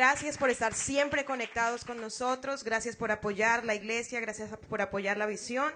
[0.00, 5.18] Gracias por estar siempre conectados con nosotros, gracias por apoyar la iglesia, gracias por apoyar
[5.18, 5.74] la visión.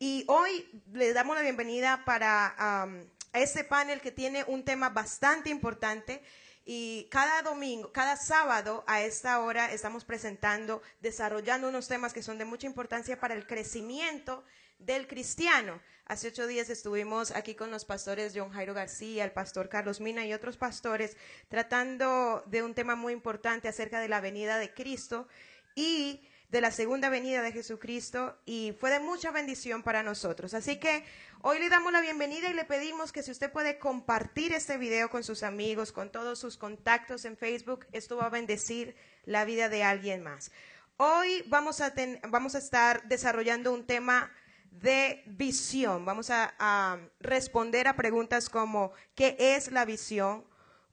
[0.00, 2.88] Y hoy le damos la bienvenida para
[3.32, 6.20] este panel que tiene un tema bastante importante.
[6.66, 12.38] Y cada domingo, cada sábado a esta hora estamos presentando, desarrollando unos temas que son
[12.38, 14.42] de mucha importancia para el crecimiento
[14.80, 15.80] del cristiano.
[16.10, 20.26] Hace ocho días estuvimos aquí con los pastores John Jairo García, el pastor Carlos Mina
[20.26, 21.16] y otros pastores
[21.48, 25.28] tratando de un tema muy importante acerca de la venida de Cristo
[25.76, 30.52] y de la segunda venida de Jesucristo y fue de mucha bendición para nosotros.
[30.52, 31.04] Así que
[31.42, 35.10] hoy le damos la bienvenida y le pedimos que si usted puede compartir este video
[35.10, 39.68] con sus amigos, con todos sus contactos en Facebook, esto va a bendecir la vida
[39.68, 40.50] de alguien más.
[40.96, 41.94] Hoy vamos a,
[42.28, 44.32] vamos a estar desarrollando un tema
[44.70, 46.04] de visión.
[46.04, 50.44] Vamos a, responder a preguntas como ¿qué es la visión?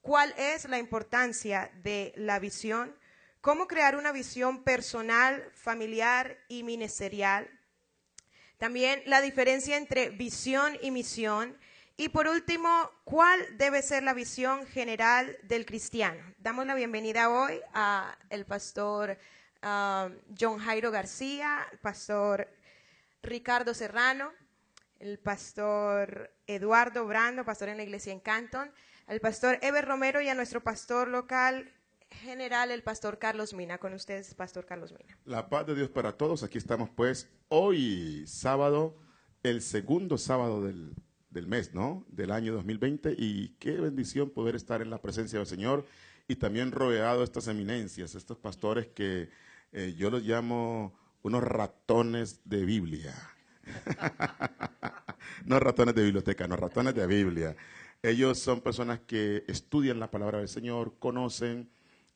[0.01, 2.95] ¿Cuál es la importancia de la visión?
[3.41, 7.49] ¿Cómo crear una visión personal, familiar y ministerial?
[8.57, 11.57] También la diferencia entre visión y misión.
[11.97, 16.21] Y por último, ¿cuál debe ser la visión general del cristiano?
[16.39, 19.17] Damos la bienvenida hoy al pastor
[19.61, 22.47] ah, John Jairo García, pastor
[23.27, 24.31] Ricardo Serrano,
[24.99, 28.71] el pastor Eduardo Brando, pastor en la iglesia en Canton,
[29.05, 31.69] al pastor Eber Romero y a nuestro pastor local
[32.09, 33.79] general, el pastor Carlos Mina.
[33.79, 35.17] Con ustedes, pastor Carlos Mina.
[35.25, 36.41] La paz de Dios para todos.
[36.43, 38.95] Aquí estamos pues hoy, sábado,
[39.43, 40.95] el segundo sábado del,
[41.47, 42.05] mes, ¿no?
[42.07, 43.13] Del año 2020.
[43.17, 45.85] Y qué bendición poder estar en la presencia del Señor
[46.29, 49.29] y también rodeado de estas eminencias, estos pastores que
[49.73, 50.93] eh, yo los llamo
[51.27, 53.13] unos ratones de Biblia.
[55.45, 57.55] no ratones de biblioteca, no ratones de Biblia.
[58.01, 61.69] Ellos son personas que estudian la palabra del Señor, conocen,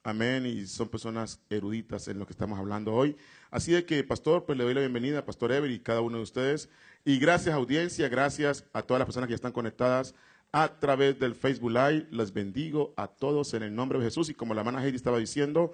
[0.03, 3.17] amén, y son personas eruditas en lo que estamos hablando hoy.
[3.49, 6.23] Así de que, pastor, pues le doy la bienvenida Pastor Ever y cada uno de
[6.23, 6.69] ustedes.
[7.03, 10.15] Y gracias audiencia, gracias a todas las personas que están conectadas
[10.53, 12.07] a través del Facebook Live.
[12.11, 14.29] Les bendigo a todos en el nombre de Jesús.
[14.29, 15.73] Y como la hermana Heidi estaba diciendo,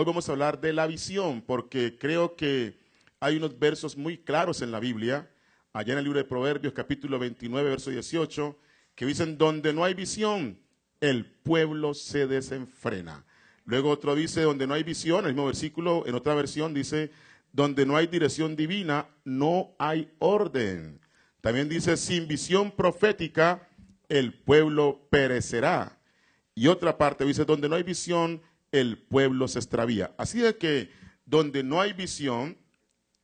[0.00, 2.78] Hoy vamos a hablar de la visión, porque creo que
[3.18, 5.28] hay unos versos muy claros en la Biblia,
[5.72, 8.56] allá en el libro de Proverbios capítulo 29, verso 18,
[8.94, 10.60] que dicen, donde no hay visión,
[11.00, 13.24] el pueblo se desenfrena.
[13.64, 17.10] Luego otro dice, donde no hay visión, el mismo versículo, en otra versión dice,
[17.52, 21.00] donde no hay dirección divina, no hay orden.
[21.40, 23.68] También dice, sin visión profética,
[24.08, 25.98] el pueblo perecerá.
[26.54, 28.40] Y otra parte dice, donde no hay visión
[28.72, 30.14] el pueblo se extravía.
[30.18, 30.90] Así es que
[31.24, 32.58] donde no hay visión,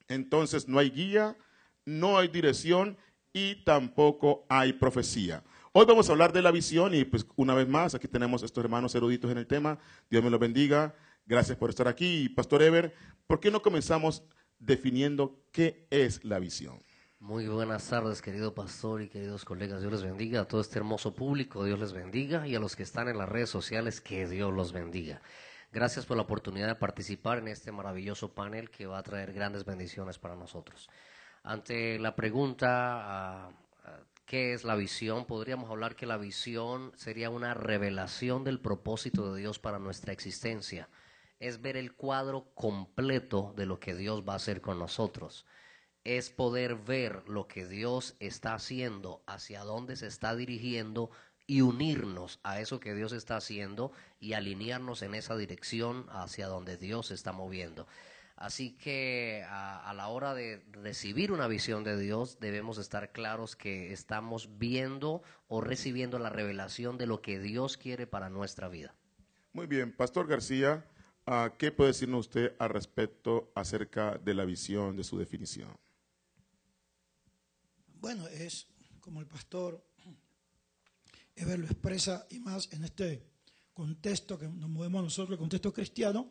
[0.08, 1.36] entonces no hay guía,
[1.84, 2.96] no hay dirección
[3.32, 5.42] y tampoco hay profecía.
[5.72, 8.62] Hoy vamos a hablar de la visión y pues una vez más aquí tenemos estos
[8.62, 9.78] hermanos eruditos en el tema.
[10.08, 10.94] Dios me los bendiga.
[11.26, 12.28] Gracias por estar aquí.
[12.28, 12.94] Pastor Ever,
[13.26, 14.22] ¿por qué no comenzamos
[14.58, 16.78] definiendo qué es la visión?
[17.24, 19.80] Muy buenas tardes, querido pastor y queridos colegas.
[19.80, 21.64] Dios les bendiga a todo este hermoso público.
[21.64, 24.74] Dios les bendiga y a los que están en las redes sociales, que Dios los
[24.74, 25.22] bendiga.
[25.72, 29.64] Gracias por la oportunidad de participar en este maravilloso panel que va a traer grandes
[29.64, 30.90] bendiciones para nosotros.
[31.42, 33.52] Ante la pregunta, ah,
[33.84, 35.24] ah, ¿qué es la visión?
[35.24, 40.90] Podríamos hablar que la visión sería una revelación del propósito de Dios para nuestra existencia.
[41.40, 45.46] Es ver el cuadro completo de lo que Dios va a hacer con nosotros
[46.04, 51.10] es poder ver lo que Dios está haciendo, hacia dónde se está dirigiendo
[51.46, 56.76] y unirnos a eso que Dios está haciendo y alinearnos en esa dirección hacia donde
[56.76, 57.86] Dios se está moviendo.
[58.36, 63.92] Así que a, la hora de recibir una visión de Dios debemos estar claros que
[63.92, 68.94] estamos viendo o recibiendo la revelación de lo que Dios quiere para nuestra vida.
[69.52, 70.84] Muy bien, Pastor García,
[71.58, 75.83] ¿qué puede decirnos usted al respecto acerca de la visión, de su definición?
[78.04, 78.66] Bueno, es
[79.00, 79.82] como el pastor
[81.34, 83.30] Eber lo expresa y más en este
[83.72, 86.30] contexto que nos movemos nosotros, el contexto cristiano,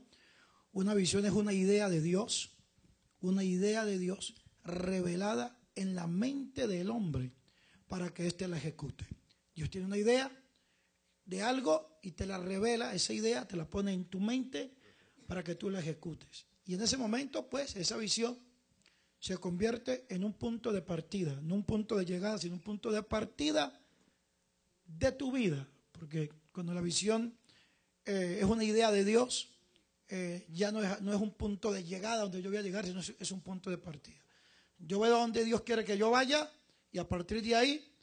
[0.74, 2.52] una visión es una idea de Dios,
[3.22, 7.34] una idea de Dios revelada en la mente del hombre
[7.88, 9.08] para que éste la ejecute.
[9.56, 10.32] Dios tiene una idea
[11.26, 14.76] de algo y te la revela, esa idea te la pone en tu mente
[15.26, 16.46] para que tú la ejecutes.
[16.68, 18.38] Y en ese momento, pues, esa visión
[19.24, 22.92] se convierte en un punto de partida, no un punto de llegada, sino un punto
[22.92, 23.72] de partida
[24.86, 25.66] de tu vida.
[25.94, 27.34] Porque cuando la visión
[28.04, 29.48] eh, es una idea de Dios,
[30.10, 32.86] eh, ya no es, no es, un punto de llegada donde yo voy a llegar,
[32.86, 34.22] sino es, un punto de partida.
[34.78, 36.52] Yo veo donde Dios quiere que yo vaya
[36.92, 37.96] y a partir de ahí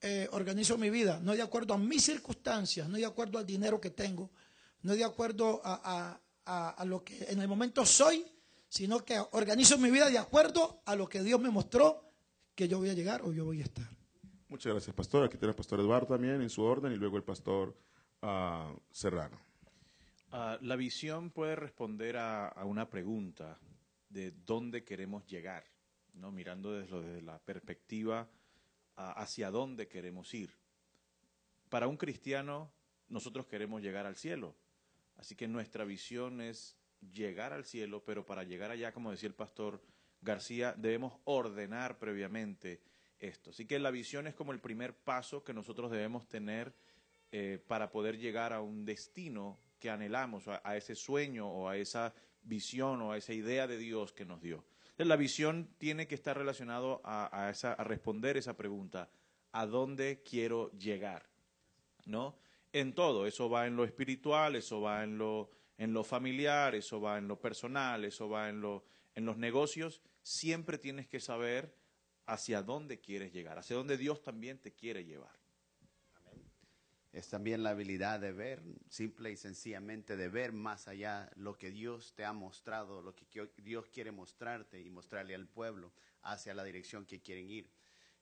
[0.00, 3.80] eh, organizo mi vida, no de acuerdo a mis circunstancias, no de acuerdo al dinero
[3.80, 4.32] que tengo,
[4.82, 8.26] no de acuerdo a, a, a, lo que en el momento soy,
[8.74, 12.10] sino que organizo mi vida de acuerdo a lo que Dios me mostró
[12.56, 13.88] que yo voy a llegar o yo voy a estar.
[14.48, 15.22] Muchas gracias, pastor.
[15.22, 17.76] Aquí tenemos el pastor Eduardo también en su orden y luego el pastor
[18.22, 19.38] uh, Serrano.
[20.32, 23.60] Uh, la visión puede responder a, a, una pregunta
[24.08, 25.62] de dónde queremos llegar,
[26.12, 26.32] ¿no?
[26.32, 28.28] mirando desde, desde la perspectiva
[28.96, 30.50] hacia dónde queremos ir.
[31.68, 32.72] Para un cristiano,
[33.08, 34.56] nosotros queremos llegar al cielo.
[35.14, 36.76] Así que nuestra visión es
[37.12, 39.82] llegar al cielo, pero para llegar allá, como decía el pastor
[40.20, 42.80] García, debemos ordenar previamente
[43.18, 43.50] esto.
[43.50, 46.74] Así que la visión es como el primer paso que nosotros debemos tener
[47.30, 52.14] eh, para poder llegar a un destino que anhelamos, a, ese sueño o a esa
[52.42, 54.64] visión o a esa idea de Dios que nos dio.
[54.96, 59.10] La visión tiene que estar relacionado a, a, esa, a responder esa pregunta,
[59.52, 61.28] ¿a dónde quiero llegar?
[62.06, 62.38] ¿No?
[62.72, 67.00] En todo, eso va en lo espiritual, eso va en lo, en lo familiar, eso
[67.00, 68.84] va en lo personal, eso va en, lo,
[69.14, 70.00] en los negocios.
[70.22, 71.74] Siempre tienes que saber
[72.26, 75.44] hacia dónde quieres llegar, hacia dónde Dios también te quiere llevar.
[77.12, 81.70] Es también la habilidad de ver, simple y sencillamente de ver más allá lo que
[81.70, 83.24] Dios te ha mostrado, lo que
[83.58, 85.92] Dios quiere mostrarte y mostrarle al pueblo
[86.22, 87.70] hacia la dirección que quieren ir.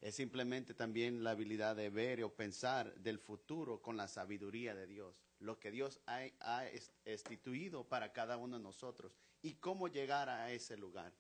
[0.03, 4.87] Es simplemente también la habilidad de ver o pensar del futuro con la sabiduría de
[4.87, 6.65] Dios, lo que Dios ha, ha
[7.05, 9.13] instituido para cada uno de nosotros
[9.43, 11.13] y cómo llegar a ese lugar.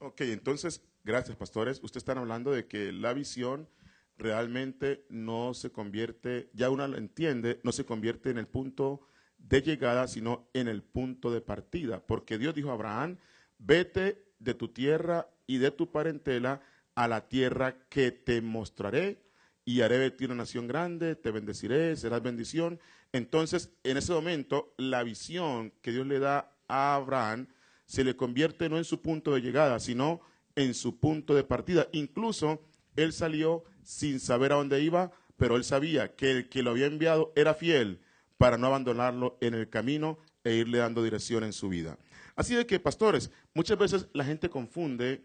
[0.00, 1.78] Ok, entonces, gracias pastores.
[1.82, 3.68] Ustedes están hablando de que la visión
[4.16, 9.08] realmente no se convierte, ya uno lo entiende, no se convierte en el punto
[9.38, 12.04] de llegada, sino en el punto de partida.
[12.04, 13.18] Porque Dios dijo a Abraham,
[13.58, 16.60] vete de tu tierra y de tu parentela
[16.94, 19.22] a la tierra que te mostraré
[19.64, 22.80] y haré de ti una nación grande, te bendeciré, serás bendición.
[23.12, 27.48] Entonces, en ese momento, la visión que Dios le da a Abraham
[27.86, 30.20] se le convierte no en su punto de llegada, sino
[30.56, 31.88] en su punto de partida.
[31.92, 32.62] Incluso
[32.96, 36.86] él salió sin saber a dónde iba, pero él sabía que el que lo había
[36.86, 38.00] enviado era fiel
[38.36, 41.98] para no abandonarlo en el camino e irle dando dirección en su vida.
[42.36, 45.24] Así de que, pastores, muchas veces la gente confunde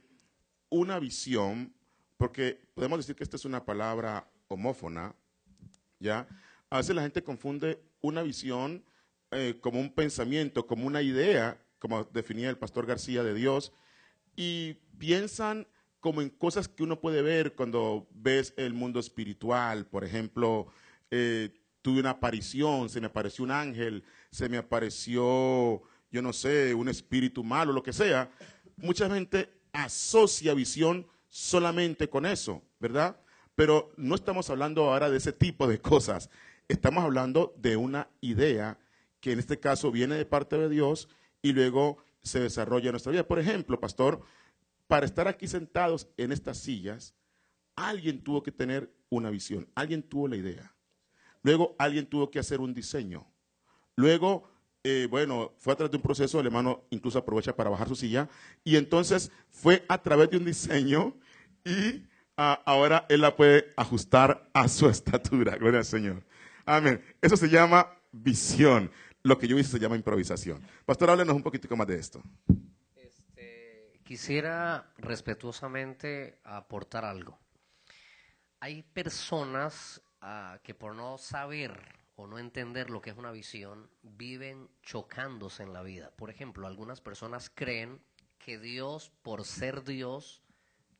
[0.69, 1.73] una visión,
[2.17, 5.15] porque podemos decir que esta es una palabra homófona,
[5.99, 6.27] ¿ya?
[6.73, 8.83] A veces la gente confunde una visión
[9.29, 13.73] eh, como un pensamiento, como una idea, como definía el pastor García de Dios,
[14.35, 15.67] y piensan
[15.99, 19.85] como en cosas que uno puede ver cuando ves el mundo espiritual.
[19.85, 20.65] Por ejemplo,
[21.11, 21.53] eh,
[21.83, 26.89] tuve una aparición, se me apareció un ángel, se me apareció, yo no sé, un
[26.89, 28.31] espíritu malo, lo que sea.
[28.77, 33.21] Mucha gente asocia visión solamente con eso, ¿verdad?
[33.53, 36.31] Pero no estamos hablando ahora de ese tipo de cosas.
[36.67, 38.79] Estamos hablando de una idea
[39.19, 41.09] que en este caso viene de parte de Dios
[41.41, 43.27] y luego se desarrolla en nuestra vida.
[43.27, 44.21] Por ejemplo, pastor,
[44.87, 47.13] para estar aquí sentados en estas sillas,
[47.75, 50.73] alguien tuvo que tener una visión, alguien tuvo la idea.
[51.41, 53.27] Luego alguien tuvo que hacer un diseño.
[53.95, 54.49] Luego,
[54.83, 57.95] eh, bueno, fue a través de un proceso, el hermano incluso aprovecha para bajar su
[57.95, 58.29] silla,
[58.63, 61.15] y entonces fue a través de un diseño
[61.65, 61.97] y
[62.37, 65.57] uh, ahora él la puede ajustar a su estatura.
[65.57, 66.23] Gloria al Señor.
[66.65, 67.03] Amén.
[67.21, 68.91] Eso se llama visión.
[69.23, 70.61] Lo que yo hice se llama improvisación.
[70.85, 72.21] Pastor, háblenos un poquitico más de esto.
[74.03, 77.39] Quisiera respetuosamente aportar algo.
[78.59, 81.79] Hay personas uh, que por no saber
[82.15, 86.11] o no entender lo que es una visión, viven chocándose en la vida.
[86.15, 88.01] Por ejemplo, algunas personas creen
[88.37, 90.43] que Dios, por ser Dios,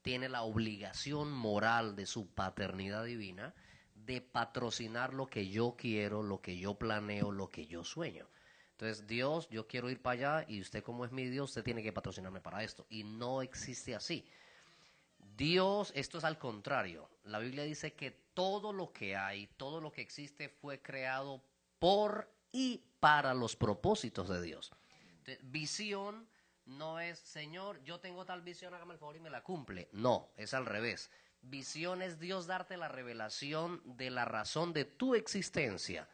[0.01, 3.53] tiene la obligación moral de su paternidad divina
[4.05, 8.27] de patrocinar lo que yo quiero, lo que yo planeo, lo que yo sueño.
[8.71, 11.83] Entonces, Dios, yo quiero ir para allá y usted como es mi Dios, usted tiene
[11.83, 12.85] que patrocinarme para esto.
[12.89, 14.25] Y no existe así.
[15.37, 17.09] Dios, esto es al contrario.
[17.23, 21.41] La Biblia dice que todo lo que hay, todo lo que existe fue creado
[21.79, 24.71] por y para los propósitos de Dios.
[25.43, 26.27] Visión
[26.65, 29.89] no es, Señor, yo tengo tal visión, hágame el favor y me la cumple.
[29.91, 31.09] No, es al revés.
[31.43, 36.07] Visión es Dios darte la revelación de la razón de tu existencia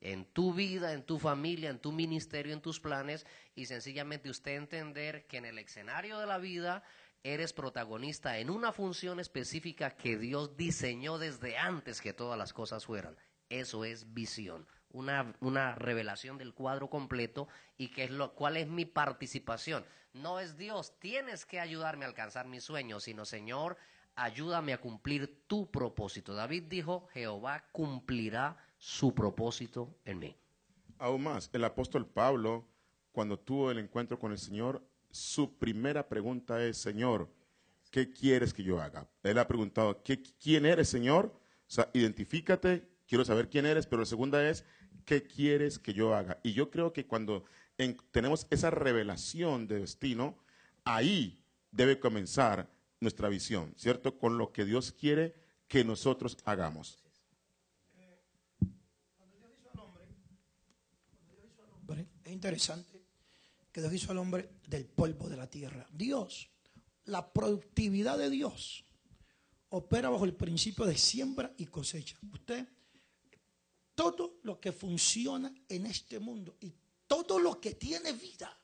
[0.00, 4.52] en tu vida, en tu familia, en tu ministerio, en tus planes y sencillamente usted
[4.52, 6.84] entender que en el escenario de la vida
[7.24, 12.86] eres protagonista en una función específica que Dios diseñó desde antes que todas las cosas
[12.86, 13.16] fueran.
[13.48, 18.68] Eso es visión, una, una revelación del cuadro completo y que es lo, cuál es
[18.68, 19.84] mi participación.
[20.12, 23.76] No es Dios, tienes que ayudarme a alcanzar mis sueños, sino Señor,
[24.16, 26.34] ayúdame a cumplir tu propósito.
[26.34, 30.36] David dijo, Jehová cumplirá su propósito en mí.
[30.98, 32.66] Aún más, el apóstol Pablo,
[33.12, 37.30] cuando tuvo el encuentro con el Señor, su primera pregunta es, Señor,
[37.90, 39.06] ¿qué quieres que yo haga?
[39.22, 41.26] Él ha preguntado, ¿qué, ¿quién eres, Señor?
[41.68, 44.64] O sea, identifícate, quiero saber quién eres, pero la segunda es,
[45.04, 46.38] ¿qué quieres que yo haga?
[46.42, 47.44] Y yo creo que cuando
[47.78, 50.36] en- tenemos esa revelación de destino,
[50.84, 52.68] ahí debe comenzar
[53.00, 54.18] nuestra visión, ¿cierto?
[54.18, 55.34] Con lo que Dios quiere
[55.68, 56.98] que nosotros hagamos.
[61.74, 63.04] hombre, es interesante
[63.70, 65.86] que Dios hizo al hombre del polvo de la tierra.
[65.92, 66.48] Dios,
[67.04, 68.84] la productividad de Dios
[69.68, 72.18] opera bajo el principio de siembra y cosecha.
[72.32, 72.66] Usted,
[73.94, 76.72] todo lo que funciona en este mundo y
[77.06, 78.58] todo lo que tiene vida,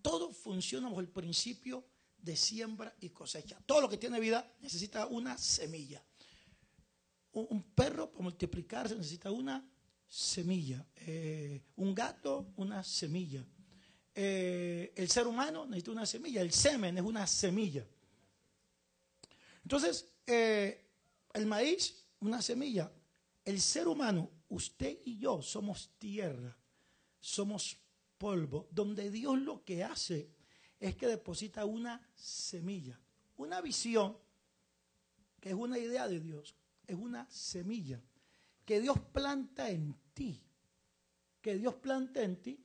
[0.00, 1.84] todo funciona bajo el principio
[2.20, 3.58] de siembra y cosecha.
[3.64, 6.02] Todo lo que tiene vida necesita una semilla.
[7.32, 9.64] Un, perro para multiplicarse necesita una
[10.08, 10.84] semilla.
[10.96, 13.44] Eh, un gato, una semilla.
[14.14, 16.40] Eh, el ser humano necesita una semilla.
[16.40, 17.86] El semen es una semilla.
[19.62, 20.88] Entonces, eh,
[21.34, 22.90] el maíz, una semilla.
[23.44, 26.58] El ser humano, usted y yo somos tierra,
[27.20, 27.78] somos
[28.18, 30.37] polvo, donde Dios lo que hace
[30.80, 32.98] es que deposita una semilla,
[33.36, 34.16] una visión,
[35.40, 36.54] que es una idea de Dios,
[36.86, 38.00] es una semilla
[38.64, 40.42] que Dios planta en ti,
[41.40, 42.62] que Dios planta en ti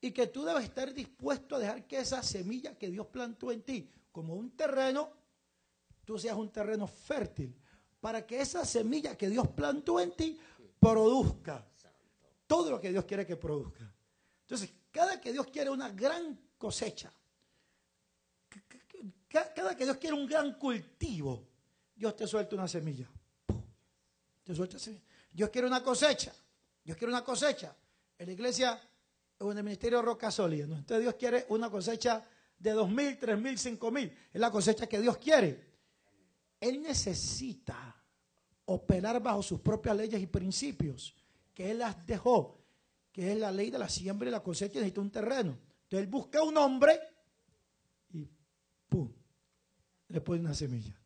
[0.00, 3.62] y que tú debes estar dispuesto a dejar que esa semilla que Dios plantó en
[3.62, 5.10] ti, como un terreno,
[6.04, 7.54] tú seas un terreno fértil,
[8.00, 10.38] para que esa semilla que Dios plantó en ti
[10.78, 11.66] produzca
[12.46, 13.92] todo lo que Dios quiere que produzca.
[14.42, 17.12] Entonces, cada que Dios quiere una gran cosecha,
[19.28, 21.46] cada que Dios quiere un gran cultivo,
[21.94, 23.08] Dios te suelta una semilla.
[24.42, 25.04] Te suelta semilla.
[25.30, 26.32] Dios quiere una cosecha.
[26.82, 27.76] Dios quiere una cosecha.
[28.18, 28.80] En la iglesia,
[29.38, 32.24] en el ministerio Roca Sólida, entonces Dios quiere una cosecha
[32.58, 34.12] de dos mil, tres mil, cinco mil.
[34.32, 35.68] Es la cosecha que Dios quiere.
[36.60, 37.94] Él necesita
[38.64, 41.14] operar bajo sus propias leyes y principios
[41.54, 42.58] que Él las dejó,
[43.12, 45.58] que es la ley de la siembra y la cosecha, necesita un terreno.
[45.82, 46.98] Entonces Él busca un hombre
[48.10, 48.28] y
[48.88, 49.12] ¡pum!
[50.08, 50.98] Le pone una semilla.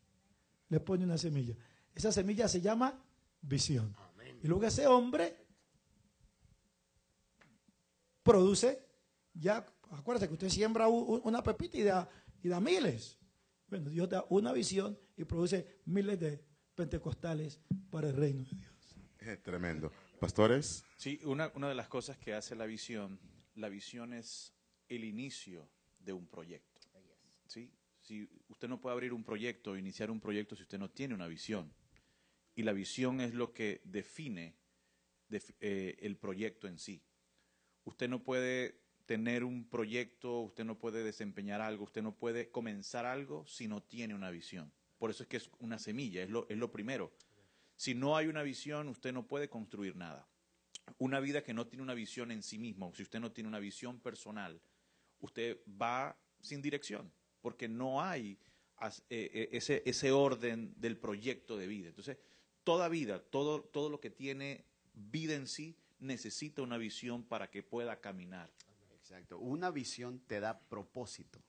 [0.69, 1.57] Le pone una semilla.
[1.95, 2.99] Esa semilla se llama
[3.41, 3.95] visión.
[4.43, 5.37] Y luego ese hombre
[8.23, 8.85] produce,
[9.35, 12.09] ya, acuérdate que usted siembra una pepita y da,
[12.43, 13.19] y da miles.
[13.69, 16.45] Bueno, Dios da una visión y produce miles de
[16.75, 18.97] pentecostales para el reino de Dios.
[19.21, 19.93] Eh, tremendo.
[20.21, 23.19] Pastores, Sí, una, una de las cosas que hace la visión,
[23.57, 24.53] la visión es
[24.89, 25.69] el inicio
[25.99, 26.81] de un proyecto.
[27.47, 27.73] ¿sí?
[28.13, 31.27] Si usted no puede abrir un proyecto, iniciar un proyecto si usted no tiene una
[31.29, 31.73] visión.
[32.55, 34.55] Y la visión es lo que define
[35.31, 37.03] def- eh, el proyecto en sí.
[37.85, 43.07] Usted no puede tener un proyecto, usted no puede desempeñar algo, usted no puede comenzar
[43.07, 44.71] algo si no tiene una visión.
[44.99, 47.15] Por eso es que es una semilla, es lo, es lo primero.
[47.77, 50.29] Si no hay una visión, usted no puede construir nada.
[50.99, 53.59] Una vida que no tiene una visión en sí mismo, si usted no tiene una
[53.59, 54.61] visión personal,
[55.19, 57.11] usted va sin dirección,
[57.43, 58.39] porque no hay
[58.81, 61.89] eh, eh, ese, ese orden del proyecto de vida.
[61.89, 62.17] Entonces,
[62.65, 67.63] toda vida, todo, todo lo que tiene vida en sí, necesita una visión para que
[67.63, 68.51] pueda caminar.
[68.99, 69.39] Exacto.
[69.39, 71.41] Una visión te da propósito.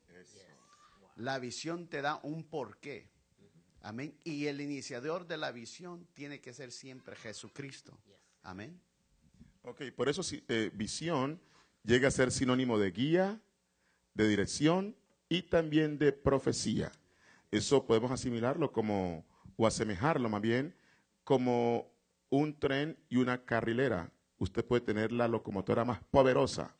[1.15, 3.07] La visión te da un porqué.
[3.81, 4.17] Amén.
[4.23, 7.99] Y el iniciador de la visión tiene que ser siempre Jesucristo.
[8.41, 8.79] Amén.
[9.61, 11.39] ok, por eso eh, visión
[11.83, 13.41] llega a ser sinónimo de guía,
[14.13, 14.95] de dirección
[15.29, 16.91] y también de profecía.
[17.51, 19.25] Eso podemos asimilarlo como,
[19.55, 20.75] o asemejarlo más bien,
[21.23, 21.91] como
[22.29, 24.11] un tren y una carrilera.
[24.37, 26.75] Usted puede tener la locomotora más poderosa,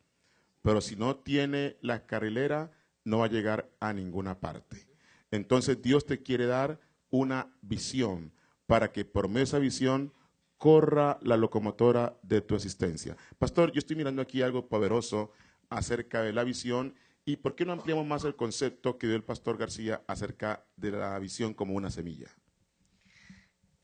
[0.61, 2.71] pero si no tiene la carrilera,
[3.05, 4.87] no va a llegar a ninguna parte.
[5.31, 8.31] Entonces Dios te quiere dar una visión
[8.65, 10.13] para que por medio de esa visión
[10.57, 13.17] corra la locomotora de tu existencia.
[13.37, 15.31] Pastor, yo estoy mirando aquí algo poderoso
[15.69, 16.95] acerca de la visión
[17.25, 20.91] y ¿por qué no ampliamos más el concepto que dio el pastor García acerca de
[20.91, 22.27] la visión como una semilla?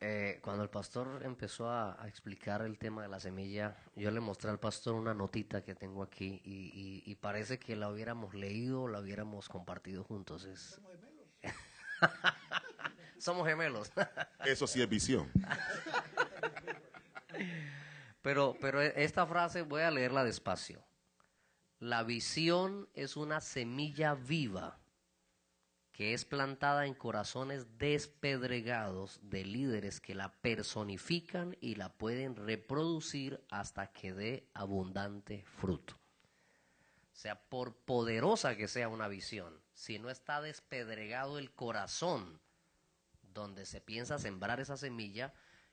[0.02, 4.20] Eh, cuando el pastor empezó a, a explicar el tema de la semilla, yo le
[4.20, 8.32] mostré al pastor una notita que tengo aquí y, y- y parece que la hubiéramos
[8.34, 10.44] leído o la hubiéramos compartido juntos.
[10.46, 10.80] Es...
[13.18, 13.92] Somos gemelos.
[14.46, 15.30] Eso sí es visión.
[18.22, 20.84] Pero, pero esta frase voy a leerla despacio.
[21.80, 24.78] La visión es una semilla viva
[25.92, 33.42] que es plantada en corazones despedregados de líderes que la personifican y la pueden reproducir
[33.48, 35.94] hasta que dé abundante fruto.
[35.94, 42.40] O sea, por poderosa que sea una visión, si no está despedregado el corazón
[43.22, 45.32] donde se piensa sembrar esa semilla,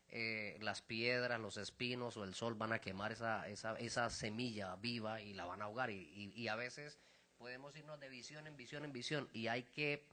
[0.10, 4.76] eh, las piedras, los espinos o el sol van a quemar esa, esa, esa semilla
[4.78, 5.90] viva y la van a ahogar.
[5.90, 6.98] Y, y- a veces
[7.38, 10.06] podemos irnos de visión en visión en visión y hay que,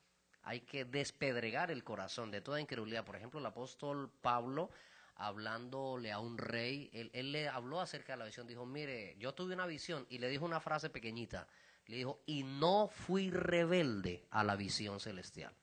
[0.42, 3.04] hay que despedregar el corazón de toda incredulidad.
[3.04, 4.70] Por ejemplo, el apóstol Pablo,
[5.16, 9.32] hablándole a un rey, él, él le habló acerca de la visión, dijo, mire, yo
[9.32, 11.46] tuve una visión y le dijo una frase pequeñita,
[11.86, 15.54] le dijo, y no fui rebelde a la visión celestial.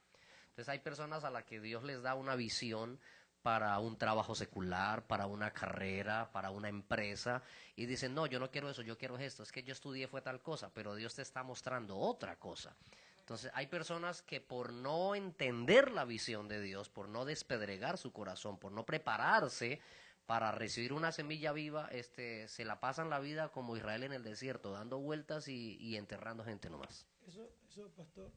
[0.49, 2.99] Entonces hay personas a las que Dios les da una visión
[3.41, 7.41] para un trabajo secular, para una carrera, para una empresa,
[7.75, 10.21] y dicen, no, yo no quiero eso, yo quiero esto, es que yo estudié fue
[10.21, 12.75] tal cosa, pero Dios te está mostrando otra cosa.
[13.19, 18.11] Entonces hay personas que por no entender la visión de Dios, por no despedregar su
[18.11, 19.79] corazón, por no prepararse
[20.25, 24.23] para recibir una semilla viva, este, se la pasan la vida como Israel en el
[24.23, 27.05] desierto, dando vueltas y, enterrando gente nomás.
[27.27, 28.31] Eso, eso, pastor.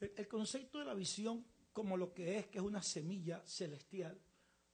[0.00, 4.18] El concepto de la visión como lo que es, que es una semilla celestial,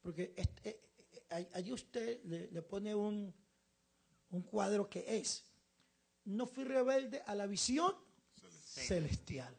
[0.01, 0.81] porque este- eh,
[1.31, 3.35] eh, allí usted le, le pone un,
[4.31, 5.45] un cuadro que es,
[6.27, 7.93] no fui rebelde a la visión
[8.87, 9.59] celestial,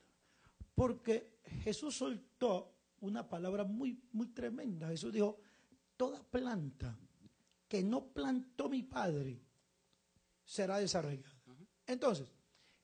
[0.74, 4.88] porque Jesús soltó una palabra muy, muy tremenda.
[4.88, 5.38] Jesús dijo,
[5.98, 6.98] toda planta
[7.68, 9.42] que no plantó mi Padre
[10.46, 11.36] será desarraigada.
[11.88, 12.32] Entonces,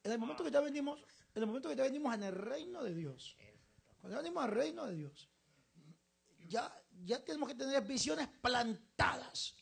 [0.04, 1.00] en el momento que ya venimos,
[1.34, 3.38] en el momento que ya venimos en el reino de Dios,
[4.00, 5.30] cuando venimos al reino de Dios,
[6.48, 9.56] ya, ya tenemos que tener visiones plantadas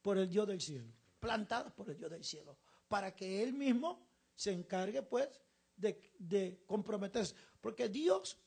[0.00, 4.06] por el Dios del cielo, plantadas por el Dios del cielo, para que Él mismo
[4.34, 5.28] se encargue, pues,
[5.76, 7.34] de, de comprometerse.
[7.60, 8.38] Porque Dios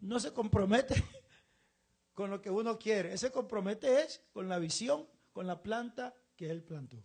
[0.00, 0.94] no se compromete
[2.14, 6.14] con lo que uno quiere, Él se compromete es con la visión, con la planta
[6.36, 7.02] que Él plantó.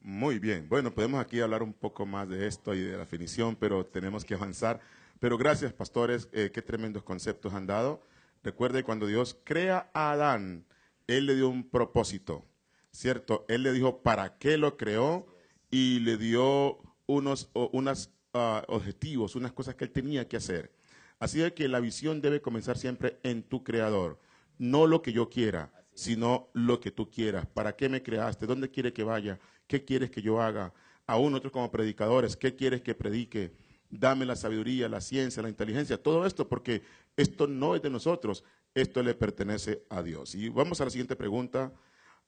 [0.00, 0.68] Muy bien.
[0.68, 4.24] Bueno, podemos aquí hablar un poco más de esto y de la definición, pero tenemos
[4.24, 4.80] que avanzar.
[5.18, 8.02] Pero gracias, pastores, eh, qué tremendos conceptos han dado.
[8.42, 10.66] Recuerde, cuando Dios crea a Adán,
[11.06, 12.44] Él le dio un propósito,
[12.90, 13.44] ¿cierto?
[13.48, 15.26] Él le dijo para qué lo creó
[15.70, 20.72] y le dio unos unas, ah, objetivos, unas cosas que Él tenía que hacer.
[21.18, 24.20] Así de que la visión debe comenzar siempre en tu creador,
[24.58, 27.46] no lo que yo quiera, sino lo que tú quieras.
[27.46, 28.46] ¿Para qué me creaste?
[28.46, 29.38] ¿Dónde quiere que vaya?
[29.66, 30.74] ¿Qué quieres que yo haga?
[31.06, 33.54] Aún nosotros como predicadores, ¿qué quieres que predique?
[33.90, 36.82] Dame la sabiduría, la ciencia, la inteligencia, todo esto, porque
[37.16, 38.44] esto no es de nosotros,
[38.74, 40.34] esto le pertenece a Dios.
[40.34, 41.72] Y vamos a la siguiente pregunta.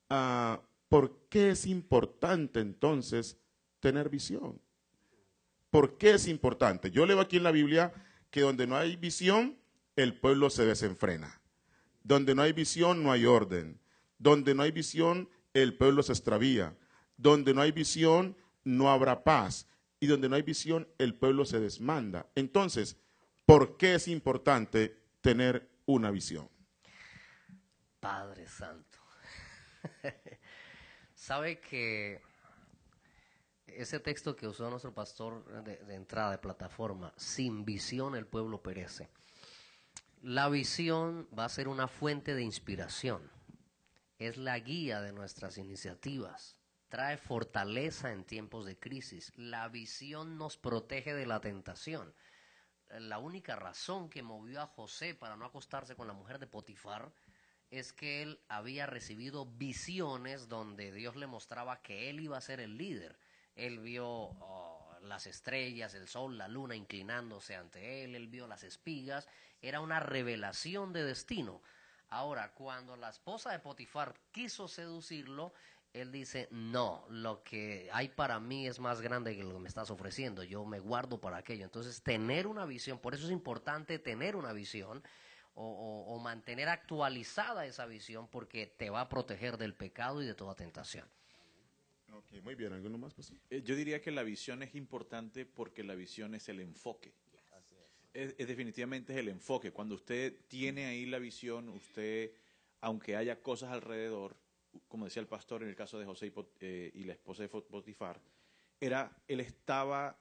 [0.08, 3.36] Ah, ¿Por qué es importante entonces
[3.80, 4.60] tener visión?
[5.70, 6.90] ¿Por qué es importante?
[6.90, 7.92] Yo leo aquí en la Biblia
[8.30, 9.58] que donde no hay visión,
[9.96, 11.40] el pueblo se desenfrena.
[12.02, 13.78] Donde no hay visión, no hay orden.
[14.18, 16.76] Donde no hay visión, el pueblo se extravía.
[17.16, 19.66] Donde no hay visión, no habrá paz.
[20.00, 22.30] Y donde no hay visión, el pueblo se desmanda.
[22.34, 22.96] Entonces,
[23.44, 26.48] ¿por qué es importante tener una visión?
[28.00, 28.98] Padre Santo.
[31.14, 32.20] Sabe que
[33.66, 38.62] ese texto que usó nuestro pastor de, de entrada de plataforma, sin visión el pueblo
[38.62, 39.08] perece.
[40.22, 43.30] La visión va a ser una fuente de inspiración,
[44.18, 46.57] es la guía de nuestras iniciativas,
[46.88, 49.32] trae fortaleza en tiempos de crisis.
[49.36, 52.14] La visión nos protege de la tentación.
[52.90, 57.12] La única razón que movió a José para no acostarse con la mujer de Potifar
[57.70, 62.60] es que él había recibido visiones donde Dios le mostraba que él iba a ser
[62.60, 63.18] el líder.
[63.54, 68.62] Él vio oh, las estrellas, el sol, la luna inclinándose ante él, él vio las
[68.62, 69.28] espigas,
[69.60, 71.60] era una revelación de destino.
[72.08, 75.52] Ahora, cuando la esposa de Potifar quiso seducirlo,
[75.92, 79.68] él dice, no, lo que hay para mí es más grande que lo que me
[79.68, 81.64] estás ofreciendo, yo me guardo para aquello.
[81.64, 85.02] Entonces, tener una visión, por eso es importante tener una visión
[85.54, 90.26] o, o- o mantener actualizada esa visión porque te va a proteger del pecado y
[90.26, 91.08] de toda tentación.
[92.12, 92.72] Ok, muy bien.
[92.72, 93.14] ¿Alguno más?
[93.50, 97.12] Eh, Yo diría que la visión es importante porque la visión es el enfoque.
[98.14, 99.72] Es, es definitivamente es el enfoque.
[99.72, 102.32] Cuando usted tiene ahí la visión, usted,
[102.80, 104.36] aunque haya cosas alrededor,
[104.86, 108.20] como decía el pastor en el caso de José y, eh, la esposa de Potifar,
[108.80, 110.18] era, él estaba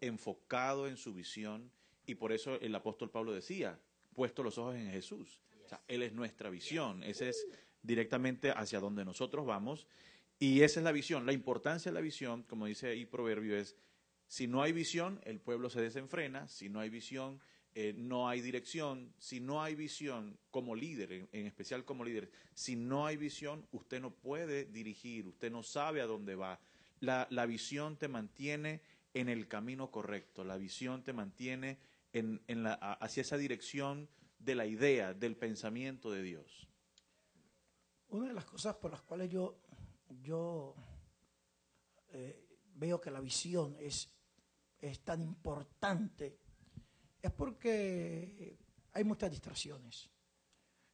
[0.00, 1.70] enfocado en su visión
[2.06, 3.78] y por eso el apóstol Pablo decía,
[4.14, 5.40] puesto los ojos en Jesús.
[5.88, 7.46] Él es nuestra visión, ese es
[7.82, 9.86] directamente hacia donde nosotros vamos
[10.38, 11.26] y esa es la visión.
[11.26, 13.76] La importancia de la visión, como dice ahí Proverbio, es
[14.28, 17.40] si no hay visión, el pueblo se desenfrena, si no hay visión,
[17.78, 22.74] eh, no hay dirección, si no hay visión como líder, en, especial como líder, si
[22.74, 26.58] no hay visión, usted no puede dirigir, usted no sabe a dónde va.
[27.00, 28.80] La, la visión te mantiene
[29.12, 31.78] en el camino correcto, la visión te mantiene
[32.14, 34.08] en, en la, hacia esa dirección
[34.38, 36.66] de la idea, del pensamiento de Dios.
[38.08, 39.60] Una de las cosas por las cuales yo,
[40.22, 40.74] yo
[42.08, 42.42] eh,
[42.74, 44.08] veo que la visión es,
[44.78, 46.38] es tan importante
[47.26, 48.58] es porque
[48.92, 50.08] hay muchas distracciones.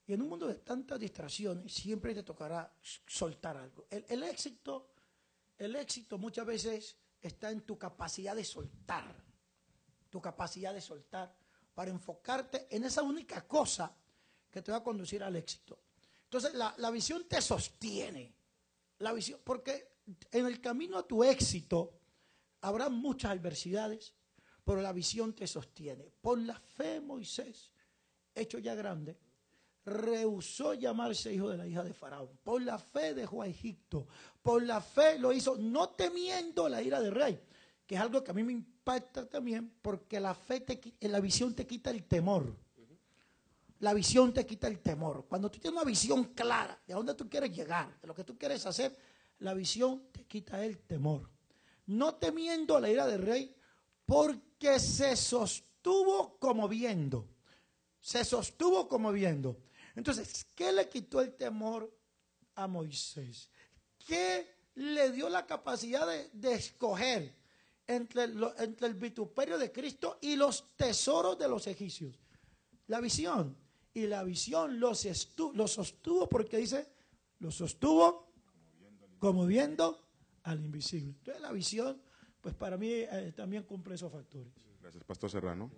[0.07, 2.75] Y en un mundo de tantas distracciones siempre te tocará
[3.07, 3.87] soltar algo.
[3.89, 4.91] El, éxito,
[5.57, 9.15] el éxito muchas veces está en tu capacidad de soltar,
[10.11, 11.35] tu capacidad de soltar
[11.75, 13.97] para enfocarte en esa única cosa
[14.51, 15.79] que te va a conducir al éxito.
[16.25, 18.35] Entonces la, la visión te sostiene,
[18.99, 19.93] la visión, porque
[20.33, 22.01] en el camino a tu éxito
[22.61, 24.15] habrá muchas adversidades,
[24.65, 26.11] pero la visión te sostiene.
[26.21, 27.71] Por la fe Moisés,
[28.35, 29.17] hecho ya grande,
[29.85, 32.31] rehusó llamarse hijo de la hija de Faraón.
[32.43, 34.07] Por la fe dejó a Egipto.
[34.43, 37.41] Por la fe lo hizo, no temiendo la ira del rey,
[37.87, 41.55] que es algo que a mí me impacta también, porque la fe, te, la visión
[41.55, 42.57] te quita el temor.
[43.81, 45.27] La visión te quita el temor.
[45.29, 48.23] Cuando tú tienes una visión clara de a dónde tú quieres llegar, de lo que
[48.23, 48.97] tú quieres hacer,
[49.41, 51.29] la visión te quita el temor.
[51.87, 53.57] No temiendo la ira del rey,
[54.13, 57.27] porque se sostuvo como viendo.
[57.99, 59.57] Se sostuvo como viendo.
[59.97, 61.91] Entonces, ¿qué le quitó el temor
[62.57, 63.49] a Moisés?
[64.07, 67.35] ¿Qué le dio la capacidad de, escoger
[67.87, 72.21] entre, lo- el vituperio de Cristo y los tesoros de los egipcios?
[72.89, 73.57] La visión.
[73.95, 76.87] Y la visión estu- los sostuvo porque dice,
[77.39, 78.31] los sostuvo
[79.19, 80.07] como viendo
[80.43, 81.15] al invisible.
[81.19, 82.03] Entonces la visión,
[82.43, 84.53] pues para mí eh, también cumple esos factores.
[84.81, 85.71] Gracias, Pastor Serrano.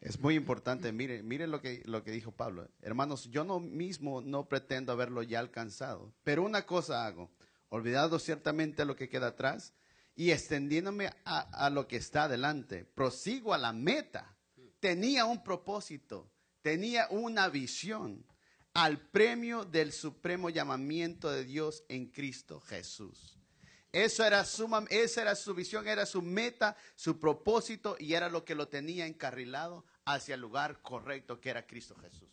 [0.00, 2.68] Es muy importante, mire, mire lo que, lo que dijo Pablo.
[2.82, 7.30] Hermanos, yo no mismo no pretendo haberlo ya alcanzado, pero una cosa hago,
[7.70, 9.72] olvidado ciertamente lo que queda atrás
[10.14, 14.36] y extendiéndome a, a lo que está adelante, prosigo a la meta.
[14.78, 18.24] Tenía un propósito, tenía una visión
[18.74, 23.35] al premio del supremo llamamiento de Dios en Cristo Jesús.
[23.96, 28.28] Eso era su, mam- esa era su visión, era su meta, su propósito y era
[28.28, 32.28] lo que lo tenía encarrilado hacia el lugar correcto que era Cristo Jesús.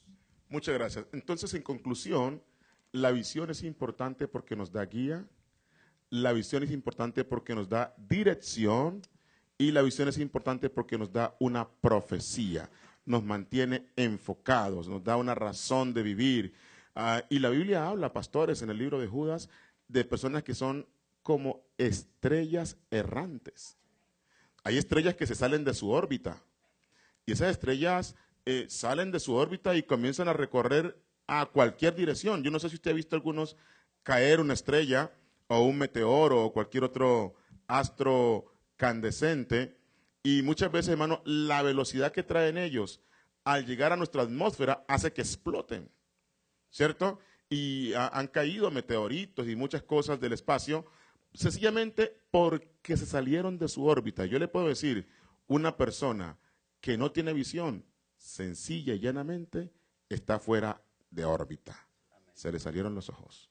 [0.50, 1.06] Muchas gracias.
[1.14, 2.44] Entonces, en conclusión,
[2.92, 5.26] la visión es importante porque nos da guía,
[6.10, 9.02] la visión es importante porque nos da dirección
[9.58, 12.70] y la visión es importante porque nos da una profecía,
[13.06, 16.54] nos mantiene enfocados, nos da una razón de vivir.
[16.94, 19.48] Ah, y la Biblia habla, pastores, en el libro de Judas,
[19.88, 20.86] de personas que son
[21.24, 23.78] como estrellas errantes.
[24.64, 26.44] Hay estrellas que se salen de su órbita.
[27.26, 32.44] Y esas estrellas eh, salen de su órbita y comienzan a recorrer a cualquier dirección.
[32.44, 33.56] Yo no sé si usted ha visto algunos
[34.04, 35.12] caer una estrella
[35.48, 37.36] o un meteoro o cualquier otro
[37.68, 39.78] astro candescente.
[40.24, 43.02] Y muchas veces, hermano, la velocidad que traen ellos
[43.46, 45.90] al llegar a nuestra atmósfera hace que exploten.
[46.70, 47.20] ¿Cierto?
[47.50, 50.86] Y ha- han caído meteoritos y muchas cosas del espacio
[51.34, 54.26] sencillamente porque se salieron de su órbita.
[54.26, 55.08] Yo le puedo decir,
[55.48, 56.38] una persona
[56.82, 57.86] que no tiene visión,
[58.18, 59.72] sencilla y llanamente,
[60.10, 61.88] está fuera de órbita.
[62.34, 63.50] Se le salieron los ojos.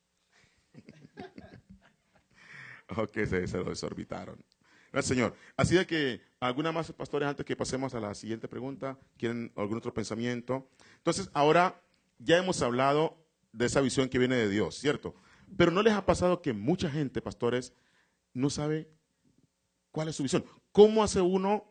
[2.97, 4.45] ok, se, se lo desorbitaron.
[4.92, 5.35] Gracias, Señor.
[5.57, 8.99] Así de que, ¿alguna más, pastores, antes que pasemos a la siguiente pregunta?
[9.16, 10.68] ¿Quieren algún otro pensamiento?
[10.99, 11.81] Entonces, ahora
[12.18, 13.16] ya hemos hablado
[13.53, 15.14] de esa visión que viene de Dios, ¿cierto?
[15.57, 17.73] Pero ¿no les ha pasado que mucha gente, pastores,
[18.35, 18.88] no sabe
[19.91, 20.45] cuál es su visión?
[20.73, 21.65] ¿Cómo hace uno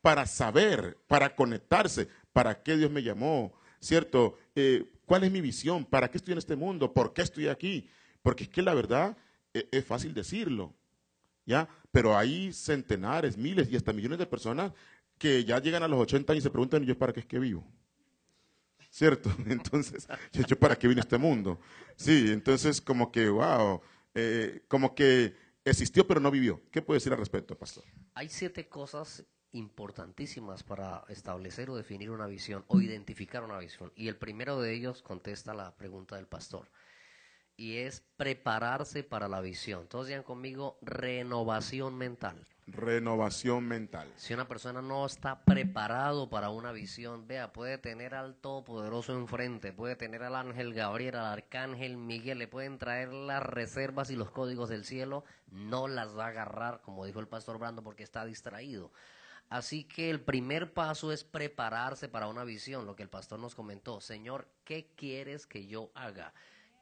[0.00, 4.36] para saber, para conectarse, para qué Dios me llamó, ¿cierto?
[4.54, 5.84] Eh, ¿Cuál es mi visión?
[5.84, 6.92] ¿Para qué estoy en este mundo?
[6.92, 7.88] ¿Por qué estoy aquí?
[8.22, 9.16] Porque es que la verdad
[9.52, 10.74] eh, es fácil decirlo,
[11.46, 11.68] ¿ya?
[11.92, 14.72] Pero hay centenares, miles y hasta millones de personas
[15.16, 17.26] que ya llegan a los 80 años y se preguntan, ¿y yo para qué es
[17.26, 17.64] que vivo?
[18.94, 19.28] ¿Cierto?
[19.48, 21.58] Entonces, ¿yo, para qué vine a este mundo?
[21.96, 23.82] Sí, entonces como que, wow,
[24.14, 26.62] eh, como que existió pero no vivió.
[26.70, 27.82] ¿Qué puede decir al respecto, pastor?
[28.14, 33.92] Hay siete cosas importantísimas para establecer o definir una visión o identificar una visión.
[33.96, 36.70] Y el primero de ellos contesta la pregunta del pastor.
[37.56, 39.88] Y es prepararse para la visión.
[39.88, 42.46] Todos digan conmigo renovación mental.
[42.66, 44.10] Renovación mental.
[44.16, 49.72] Si una persona no está preparado para una visión, vea, puede tener al Todopoderoso enfrente,
[49.72, 54.30] puede tener al ángel Gabriel, al arcángel Miguel, le pueden traer las reservas y los
[54.30, 58.24] códigos del cielo, no las va a agarrar, como dijo el pastor Brando, porque está
[58.24, 58.90] distraído.
[59.50, 63.54] Así que el primer paso es prepararse para una visión, lo que el pastor nos
[63.54, 64.00] comentó.
[64.00, 66.32] Señor, ¿qué quieres que yo haga?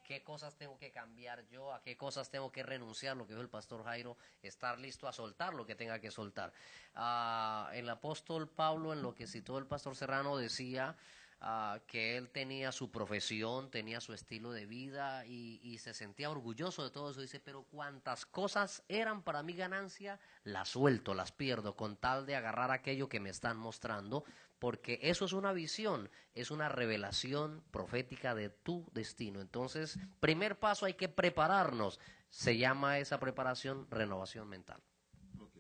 [0.03, 1.73] ¿Qué cosas tengo que cambiar yo?
[1.73, 3.17] ¿A qué cosas tengo que renunciar?
[3.17, 6.53] Lo que dijo el pastor Jairo, estar listo a soltar lo que tenga que soltar.
[6.95, 10.97] Ah, el apóstol Pablo, en lo que citó el pastor Serrano, decía
[11.41, 16.31] ah, que él tenía su profesión, tenía su estilo de vida y, y se sentía
[16.31, 17.21] orgulloso de todo eso.
[17.21, 22.37] Dice, pero cuantas cosas eran para mi ganancia, las suelto, las pierdo, con tal de
[22.37, 24.25] agarrar aquello que me están mostrando,
[24.63, 29.41] porque eso es una visión, es una revelación profética de tu destino.
[29.41, 31.99] Entonces, primer paso hay que prepararnos.
[32.31, 34.81] Se llama esa preparación renovación mental.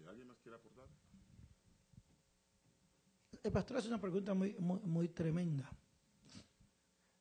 [0.08, 0.86] ¿Alguien más quiere aportar?
[3.42, 5.68] El pastor hace una pregunta muy, muy, muy tremenda.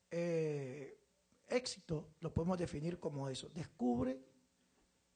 [0.08, 1.00] Eh,
[1.48, 3.48] éxito lo podemos definir como eso.
[3.48, 4.20] Descubre,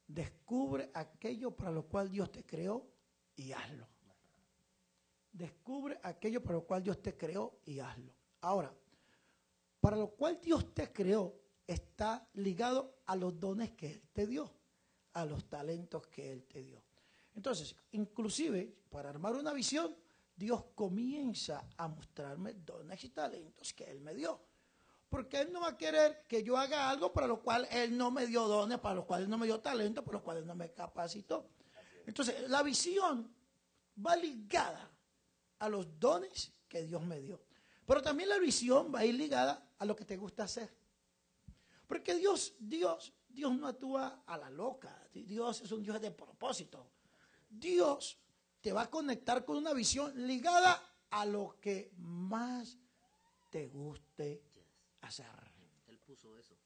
[0.04, 2.90] descubre aquello para lo cual Dios te creó
[3.36, 3.86] y hazlo.
[5.36, 8.10] Descubre aquello para lo cual Dios te creó y hazlo.
[8.40, 8.72] Ahora,
[9.80, 14.50] para lo cual Dios te creó está ligado a los dones que Él te dio,
[15.12, 16.82] a los talentos que Él te dio.
[17.34, 19.94] Entonces, inclusive, para armar una visión,
[20.34, 24.40] Dios comienza a mostrarme dones y talentos que Él me dio.
[25.06, 28.10] Porque Él no va a querer que yo haga algo para lo cual Él no
[28.10, 30.46] me dio dones, para lo cual Él no me dio talento, para lo cual Él
[30.46, 31.50] no me capacitó.
[32.06, 33.30] Entonces, la visión
[33.98, 34.95] va ligada
[35.58, 37.40] a los dones que Dios me dio.
[37.86, 40.70] Pero también la visión va a ir ligada a lo que te gusta hacer.
[41.86, 45.08] Porque Dios, Dios, Dios no actúa a la loca.
[45.12, 46.90] Dios es un Dios de propósito.
[47.48, 48.18] Dios
[48.60, 52.76] te va a conectar con una visión ligada a lo que más
[53.50, 54.42] te guste
[55.02, 55.26] hacer.
[55.86, 56.56] Él puso eso.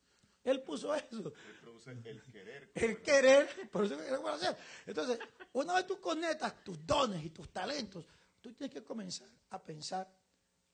[0.42, 1.28] Él puso eso.
[1.28, 2.70] Él produce el querer.
[2.74, 4.56] El querer, por eso que hacer.
[4.86, 5.18] Entonces,
[5.52, 8.06] una vez tú conectas tus dones y tus talentos,
[8.40, 10.08] tú tienes que comenzar a pensar,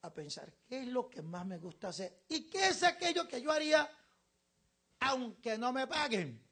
[0.02, 3.40] a pensar qué es lo que más me gusta hacer y qué es aquello que
[3.40, 3.90] yo haría
[5.00, 6.42] aunque no me paguen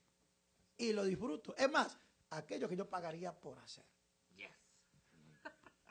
[0.77, 1.55] y lo disfruto.
[1.57, 1.97] Es más,
[2.31, 3.85] aquello que yo pagaría por hacer.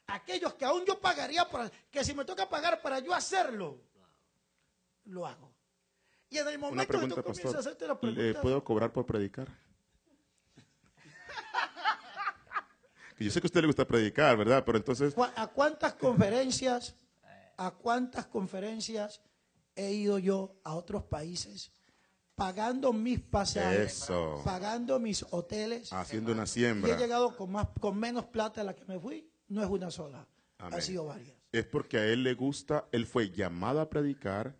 [0.07, 3.79] Aquellos que aún yo pagaría por hacer, que si me toca pagar para yo hacerlo,
[5.05, 5.51] lo hago.
[6.29, 9.05] Y en el momento que tú comienzas a hacerte la ¿Le pregunta, puedo cobrar por
[9.05, 9.47] predicar?
[13.19, 14.63] Yo sé que a usted le gusta predicar, ¿verdad?
[14.65, 16.95] Pero entonces, ¿Cu- ¿A cuántas conferencias,
[17.57, 19.21] a cuántas conferencias
[19.75, 21.71] he ido yo a otros países
[22.35, 24.41] pagando mis pasajes, Eso.
[24.43, 26.97] pagando mis hoteles haciendo una y he siembra.
[26.97, 29.29] llegado con más, con menos plata de la que me fui?
[29.49, 30.79] No es una sola, Amén.
[30.79, 31.37] ha sido varias.
[31.51, 34.55] Es porque a él le gusta, él fue llamado a predicar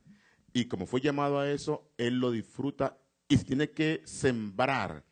[0.54, 5.04] y como fue llamado a eso, él lo disfruta y tiene que sembrar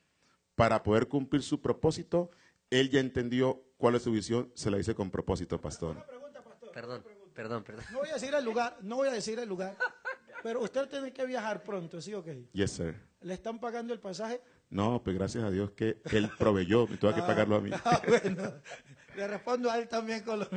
[0.54, 2.30] para poder cumplir su propósito.
[2.72, 6.04] Él ya entendió cuál es su visión, se la dice con propósito, pastor.
[6.74, 7.04] Perdón,
[7.36, 7.86] perdón, perdón.
[7.92, 9.76] No voy a decir el lugar, no voy a decir el lugar,
[10.42, 12.48] pero usted tiene que viajar pronto, ¿sí o qué?
[12.54, 12.96] Yes, sir.
[13.20, 14.42] ¿Le están pagando el pasaje?
[14.70, 17.72] No, pues gracias a Dios que él proveyó, me tuvo que pagarlo a mí.
[17.84, 18.54] Ah, bueno,
[19.18, 20.48] le respondo a él también con lo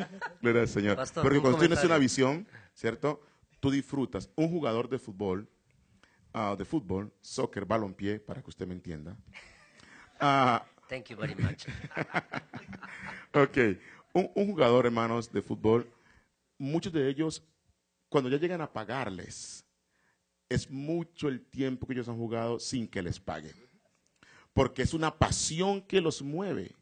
[0.40, 0.96] Gloria al Señor.
[0.96, 3.20] Pastor, Porque cuando tienes una visión, ¿cierto?
[3.59, 4.31] Tú disfrutas.
[4.37, 5.48] Un jugador de fútbol,
[6.33, 9.16] ah, de fútbol, soccer, balompié, para que usted me entienda.
[10.20, 11.66] Ah, Thank you very much.
[13.35, 13.59] ok.
[14.12, 15.92] Un, un jugador, hermanos, de fútbol,
[16.57, 17.42] muchos de ellos,
[18.09, 19.64] cuando ya llegan a pagarles,
[20.48, 23.57] es mucho el tiempo que ellos han jugado sin que les paguen.
[24.52, 26.76] Porque es una pasión que los mueve,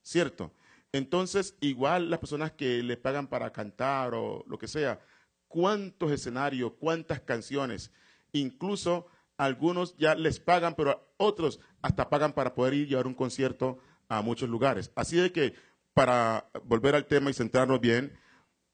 [0.00, 0.52] ¿cierto?
[0.92, 5.00] Entonces, igual las personas que le pagan para cantar o lo que sea,
[5.48, 7.90] cuántos escenarios, cuántas canciones,
[8.30, 9.08] incluso
[9.40, 14.20] algunos ya les pagan, pero otros hasta pagan para poder ir llevar un concierto a
[14.20, 14.92] muchos lugares.
[14.94, 15.54] Así de que,
[15.94, 18.12] para volver al tema y centrarnos bien,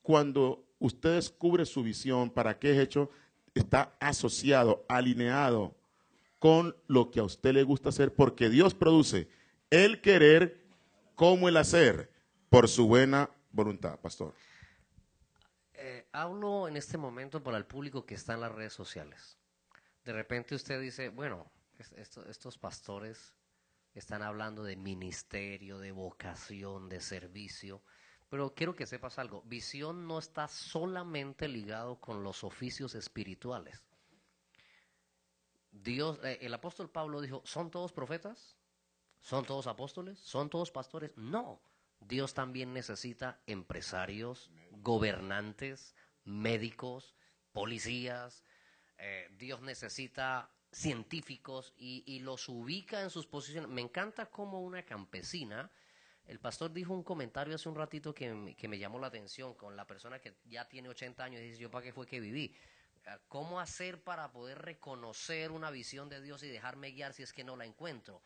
[0.02, 3.10] cuando usted descubre su visión, para qué es hecho,
[3.54, 5.76] está asociado, alineado
[6.40, 9.28] con lo que a usted le gusta hacer, porque Dios produce
[9.70, 10.66] el querer
[11.14, 12.10] como el hacer
[12.50, 14.34] por su buena voluntad, pastor.
[15.74, 19.38] Eh, hablo en este momento para el público que está en las redes sociales.
[20.06, 23.34] De repente usted dice, bueno, es- esto- estos pastores
[23.92, 27.82] están hablando de ministerio, de vocación, de servicio,
[28.28, 33.86] Pero quiero que sepas algo, visión no está solamente ligado con los oficios espirituales.
[35.70, 38.56] Dios, eh, el apóstol Pablo dijo, ¿son todos profetas?
[39.20, 40.18] ¿Son todos apóstoles?
[40.18, 41.16] ¿Son todos pastores?
[41.16, 41.60] No.
[42.00, 47.14] Dios también necesita empresarios, gobernantes, médicos,
[47.52, 48.42] policías.
[48.98, 53.70] Eh, Dios necesita científicos y, y los ubica en sus posiciones.
[53.70, 55.70] Me encanta como una campesina
[56.26, 59.76] el pastor dijo un comentario hace un ratito que, que me llamó la atención con
[59.76, 62.54] la persona que ya tiene 80 años y dice, yo para qué fue que viví.
[63.06, 67.32] Ah, ¿Cómo hacer para poder reconocer una visión de Dios y dejarme guiar si es
[67.32, 68.22] que no la encuentro?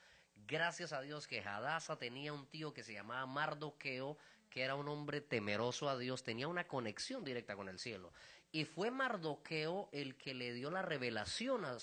[0.46, 4.16] Gracias a Dios que Hadassah tenía un tío que se llamaba Mardoqueo,
[4.48, 8.12] que era un hombre temeroso a Dios, tenía una conexión directa con el cielo.
[8.52, 11.78] Y fue Mardoqueo el que le dio la revelación a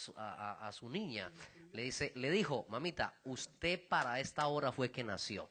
[0.74, 1.32] su, niña.
[1.72, 5.50] Le, dice, le dijo, mamita, usted para esta hora fue que nació.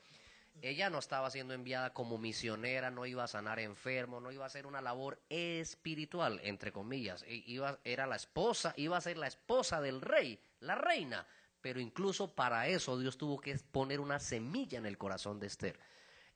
[0.62, 4.46] Ella no estaba siendo enviada como misionera, no iba a sanar enfermos, no iba a
[4.46, 7.24] hacer una labor espiritual, entre comillas.
[7.28, 11.26] I- Iba, era la esposa, iba a ser la esposa del rey, la reina.
[11.60, 15.78] Pero incluso para eso Dios tuvo que poner una semilla en el corazón de Esther.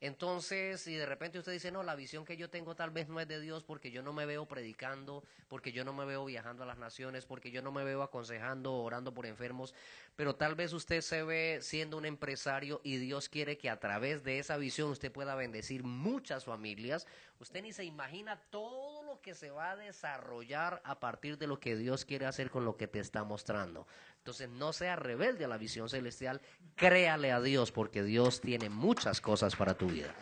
[0.01, 3.21] Entonces, si de repente usted dice, no, la visión que yo tengo tal vez no
[3.21, 6.63] es de Dios porque yo no me veo predicando, porque yo no me veo viajando
[6.63, 9.75] a las naciones, porque yo no me veo aconsejando, orando por enfermos,
[10.17, 14.25] pero tal vez usted se ve siendo un empresario y Dios quiere que a través
[14.25, 17.07] de esa visión usted pueda bendecir muchas familias.
[17.39, 21.59] Usted ni se imagina todo lo que se va a desarrollar a partir de lo
[21.59, 23.89] que Dios quiere hacer con lo que te está mostrando.
[24.19, 26.41] Entonces no sea rebelde a la visión celestial,
[26.77, 30.15] créale a Dios porque Dios tiene muchas cosas para tu vida.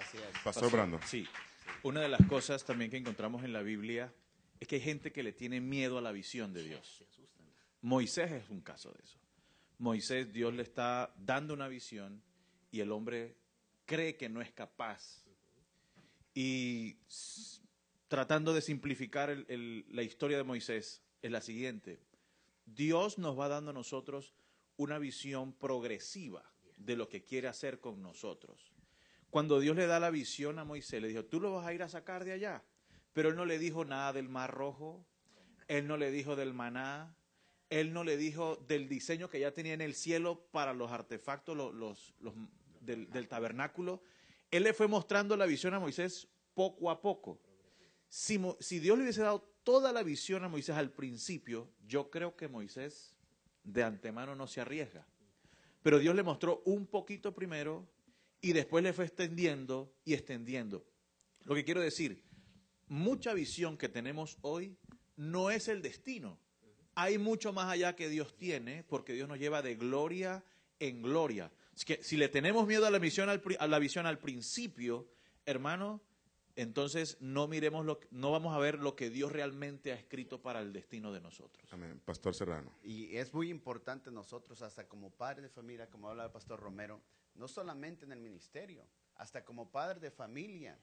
[0.42, 0.98] Pastor Brando.
[1.04, 1.28] Sí.
[1.82, 4.10] Una de las cosas también que encontramos en la Biblia
[4.58, 7.04] es que hay gente que le tiene miedo a la visión de Dios.
[7.82, 9.18] Moisés es un caso de eso.
[9.76, 12.22] Moisés, Dios le está dando una visión
[12.70, 13.36] y el hombre
[13.84, 15.26] cree que no es capaz.
[16.34, 16.96] Y
[18.08, 22.00] tratando de simplificar la historia de Moisés, es la siguiente.
[22.64, 24.34] Dios nos va dando a nosotros
[24.76, 26.42] una visión progresiva
[26.76, 28.72] de lo que quiere hacer con nosotros.
[29.30, 31.82] Cuando Dios le da la visión a Moisés, le dijo, tú lo vas a ir
[31.82, 32.64] a sacar de allá.
[33.12, 35.04] Pero él no le dijo nada del mar rojo,
[35.66, 37.14] él no le dijo del maná,
[37.68, 41.74] él no le dijo del diseño que ya tenía en el cielo para los artefactos
[42.80, 44.02] del tabernáculo.
[44.50, 47.38] Él le fue mostrando la visión a Moisés poco a poco.
[48.08, 48.38] Si,
[48.78, 53.14] Dios le hubiese dado toda la visión a Moisés al principio, yo creo que Moisés
[53.64, 55.06] de antemano no se arriesga.
[55.82, 57.86] Pero Dios le mostró un poquito primero
[58.40, 60.86] y después le fue extendiendo y extendiendo.
[61.44, 62.24] Lo que quiero decir,
[62.88, 64.76] mucha visión que tenemos hoy
[65.16, 66.38] no es el destino.
[66.94, 70.42] Hay mucho más allá que Dios tiene, porque Dios nos lleva de gloria
[70.80, 71.52] en gloria.
[71.76, 72.98] Es que si le tenemos miedo a la
[73.78, 75.08] visión al principio,
[75.46, 76.02] hermano,
[76.58, 80.60] entonces no miremos lo, no vamos a ver lo que Dios realmente ha escrito para
[80.60, 81.72] el destino de nosotros.
[81.72, 82.02] Amén.
[82.04, 82.76] Pastor Serrano.
[82.82, 87.00] Y es muy importante nosotros, hasta como padres de familia, como habla el pastor Romero,
[87.36, 90.76] no solamente en el ministerio, hasta como padres de familia,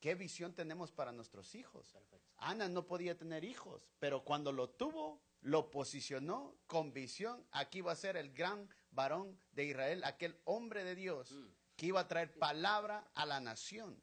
[0.00, 1.96] ¿qué visión tenemos para nuestros hijos?
[2.38, 7.46] Ana no podía tener hijos, pero cuando lo tuvo, lo posicionó con visión.
[7.52, 11.32] Aquí va a ser el gran varón de Israel, aquel hombre de Dios
[11.76, 14.02] que iba a traer palabra a la nación.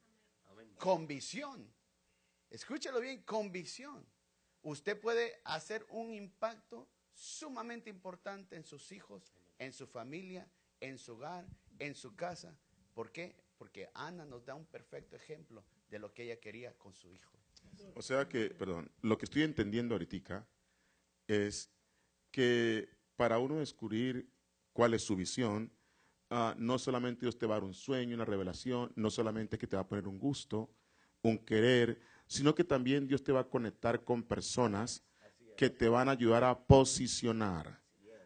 [0.79, 1.71] Con visión.
[2.49, 4.05] Escúchelo bien, con visión.
[4.61, 11.15] Usted puede hacer un impacto sumamente importante en sus hijos, en su familia, en su
[11.15, 11.45] hogar,
[11.79, 12.57] en su casa.
[12.93, 13.35] ¿Por qué?
[13.57, 17.37] Porque Ana nos da un perfecto ejemplo de lo que ella quería con su hijo.
[17.95, 20.47] O sea que, perdón, lo que estoy entendiendo ahorita
[21.27, 21.69] es
[22.31, 24.31] que para uno descubrir
[24.71, 25.73] cuál es su visión,
[26.29, 29.67] ah, no solamente Dios te va a dar un sueño, una revelación, no solamente que
[29.67, 30.69] te va a poner un gusto,
[31.21, 35.03] un querer, sino que también Dios te va a conectar con personas
[35.57, 37.81] que te van a ayudar a posicionar,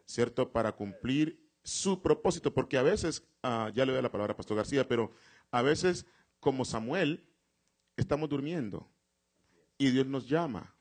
[0.05, 0.51] ¿cierto?
[0.51, 4.57] Para cumplir su propósito, porque a veces, ah, ya le doy la palabra a Pastor
[4.57, 5.11] García, pero
[5.49, 6.05] a veces,
[6.39, 7.27] como Samuel,
[7.95, 8.89] estamos durmiendo
[9.77, 10.75] y Dios nos llama,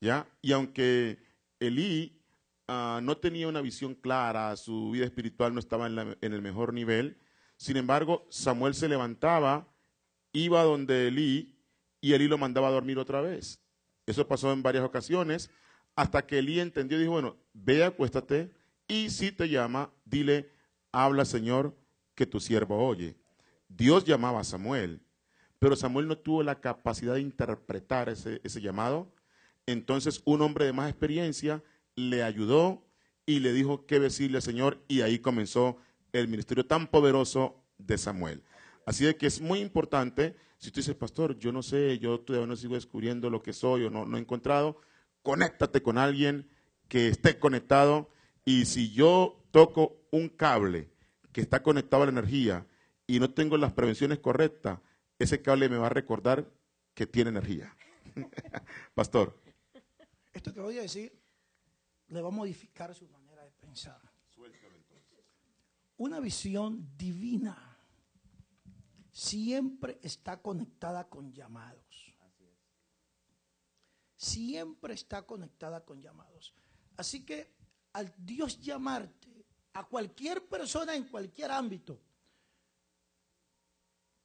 [0.00, 0.26] ¿ya?
[0.40, 1.18] Y aunque
[1.58, 2.15] Elí
[2.68, 7.18] ah, no tenía una visión clara, su vida espiritual no estaba en, el mejor nivel,
[7.56, 9.66] sin embargo, Samuel se levantaba,
[10.32, 11.58] iba donde Elí
[12.00, 13.60] y Elí lo mandaba a dormir otra vez.
[14.04, 15.50] Eso pasó en varias ocasiones,
[15.94, 18.52] hasta que Elí entendió y dijo, bueno, ve, acuéstate,
[18.86, 20.52] y si te llama, dile,
[20.92, 21.76] habla Señor,
[22.14, 23.16] que tu siervo oye.
[23.68, 25.02] Dios llamaba a Samuel,
[25.58, 29.12] pero Samuel no tuvo la capacidad de interpretar ese, ese llamado.
[29.66, 31.62] Entonces un hombre de más experiencia
[31.96, 32.86] le ayudó
[33.24, 35.78] y le dijo qué decirle al Señor y ahí comenzó
[36.12, 38.42] el ministerio tan poderoso de Samuel.
[38.84, 42.46] Así de que es muy importante, si tú dices, pastor, yo no sé, yo todavía
[42.46, 44.80] no sigo descubriendo lo que soy o no, no he encontrado,
[45.22, 46.48] conéctate con alguien
[46.88, 48.10] que esté conectado
[48.44, 50.88] y si yo toco un cable
[51.32, 52.66] que está conectado a la energía
[53.08, 54.78] y no tengo las prevenciones correctas,
[55.18, 56.48] ese cable me va a recordar
[56.94, 57.74] que tiene energía.
[58.94, 59.36] Pastor.
[60.32, 61.12] Esto que voy a decir
[62.08, 64.00] le va a modificar su manera de pensar.
[65.98, 67.78] Una visión divina
[69.10, 72.14] siempre está conectada con llamados.
[74.14, 76.54] Siempre está conectada con llamados.
[76.96, 77.54] Así que
[77.92, 82.00] al Dios llamarte a cualquier persona en cualquier ámbito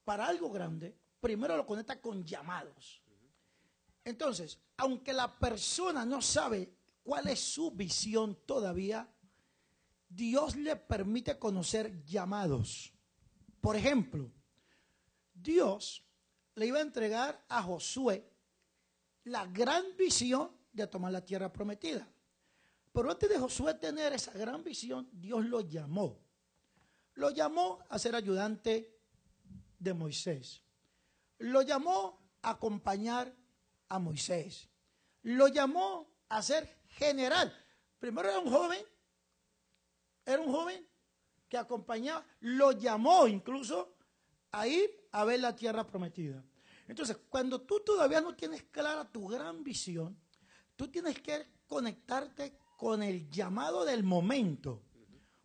[0.03, 3.01] para algo grande, primero lo conecta con llamados.
[4.03, 9.07] Entonces, aunque la persona no sabe cuál es su visión todavía,
[10.07, 12.93] Dios le permite conocer llamados.
[13.61, 14.31] Por ejemplo,
[15.33, 16.03] Dios
[16.55, 18.29] le iba a entregar a Josué
[19.23, 22.07] la gran visión de tomar la tierra prometida.
[22.91, 26.19] Pero antes de Josué tener esa gran visión, Dios lo llamó.
[27.13, 28.99] Lo llamó a ser ayudante
[29.79, 30.63] de Moisés.
[31.37, 33.33] Lo llamó a acompañar
[33.87, 34.69] a Moisés.
[35.23, 37.53] Lo llamó a ser general.
[37.99, 38.83] Primero era un joven,
[40.25, 40.87] era un joven
[41.47, 43.95] que acompañaba, lo llamó incluso
[44.51, 46.43] a ir a ver la tierra prometida.
[46.87, 50.17] Entonces, cuando tú todavía no tienes clara tu gran visión,
[50.75, 54.81] tú tienes que conectarte con el llamado del momento.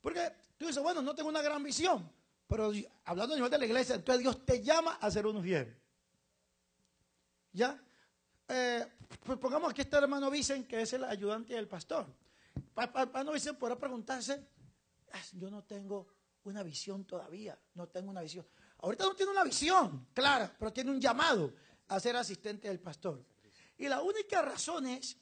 [0.01, 2.11] Porque tú dices, bueno, no tengo una gran visión,
[2.47, 2.73] pero
[3.05, 5.77] hablando a nivel de la iglesia, entonces Dios te llama a ser un fiel.
[7.53, 7.81] ¿Ya?
[8.49, 8.87] Eh,
[9.25, 12.07] pues pongamos aquí está el hermano Vicen, que es el ayudante del pastor.
[12.77, 14.49] Hermano Vicen podrá preguntarse,
[15.13, 16.07] ah, yo no tengo
[16.45, 18.47] una visión todavía, no tengo una visión.
[18.79, 21.53] Ahorita no tiene una visión clara, pero tiene un llamado
[21.89, 23.25] a ser asistente del pastor.
[23.79, 25.17] Y la única razón es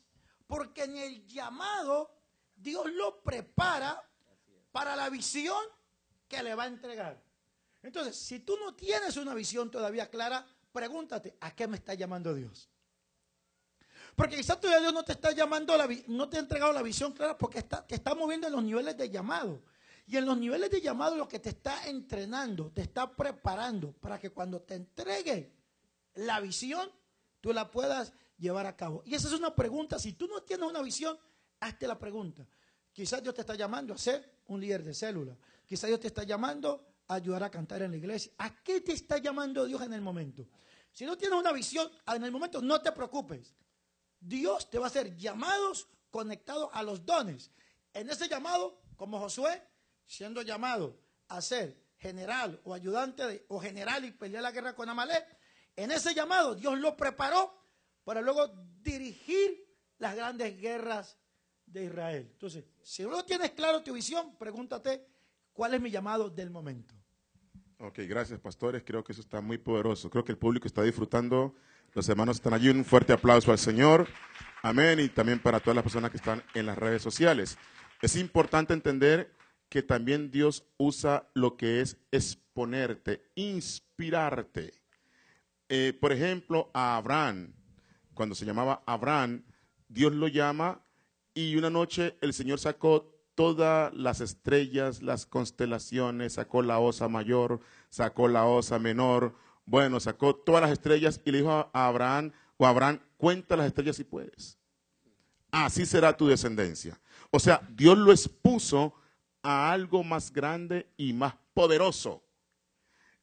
[0.47, 2.15] porque en el llamado
[2.55, 4.03] Dios lo prepara
[4.71, 5.63] para la visión
[6.29, 7.23] que le va a entregar.
[7.83, 12.35] Entonces, si tú no tienes una visión todavía clara, pregúntate, ¿a qué me está llamando
[12.35, 12.69] Dios?
[14.15, 17.13] Porque quizás todavía Dios no te está llamando, la, no te ha entregado la visión
[17.13, 19.63] clara porque está, te está moviendo en los niveles de llamado.
[20.07, 24.19] Y en los niveles de llamado lo que te está entrenando, te está preparando para
[24.19, 25.53] que cuando te entregue
[26.15, 26.91] la visión,
[27.41, 29.03] tú la puedas llevar a cabo.
[29.07, 29.99] Y esa es una pregunta.
[29.99, 31.19] Si tú no tienes una visión,
[31.61, 32.47] hazte la pregunta.
[32.93, 35.37] Quizás Dios te está llamando a ser un líder de célula.
[35.67, 38.33] Quizás Dios te está llamando a ayudar a cantar en la iglesia.
[38.39, 40.47] ¿A qué te está llamando Dios en el momento?
[40.93, 43.55] Si no tienes una visión en el momento, no te preocupes.
[44.25, 47.51] Dios te va a hacer llamados conectados a los dones.
[47.93, 49.63] En ese llamado, como Josué,
[50.07, 50.99] siendo llamado
[51.29, 55.27] a ser general o ayudante o general y pelear la guerra con Amalek,
[55.77, 57.53] en ese llamado Dios lo preparó
[58.05, 58.49] para luego
[58.81, 59.65] dirigir
[59.99, 61.19] las grandes guerras
[61.67, 62.29] de Israel.
[62.33, 65.07] Entonces, si no tienes claro tu visión, pregúntate
[65.53, 66.95] cuál es mi llamado del momento.
[67.79, 70.09] Ok, gracias pastores, creo que eso está muy poderoso.
[70.09, 71.55] Creo que el público está disfrutando,
[71.95, 74.09] los hermanos están allí, un fuerte aplauso al Señor.
[74.63, 77.57] Amén, y también para todas las personas que están en las redes sociales.
[78.03, 79.33] Es importante entender
[79.69, 84.75] que también Dios usa lo que es exponerte, inspirarte.
[85.69, 87.55] Eh, por ejemplo, a Abraham,
[88.13, 89.45] cuando se llamaba Abraham,
[89.89, 90.81] Dios lo llama
[91.33, 97.61] y una noche el Señor sacó todas las estrellas, las constelaciones, sacó la osa mayor,
[97.91, 99.37] sacó la osa menor,
[99.67, 103.97] bueno, sacó todas las estrellas y le dijo a Abraham, o Abraham, cuenta las estrellas
[103.97, 104.59] si puedes.
[105.51, 107.01] Así será tu descendencia.
[107.31, 108.95] O sea, Dios lo expuso
[109.43, 112.23] a algo más grande y más poderoso.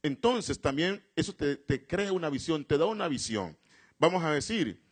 [0.04, 3.58] Entonces también eso te, te crea una visión, te da una visión.
[4.00, 4.84] Vamos a decir,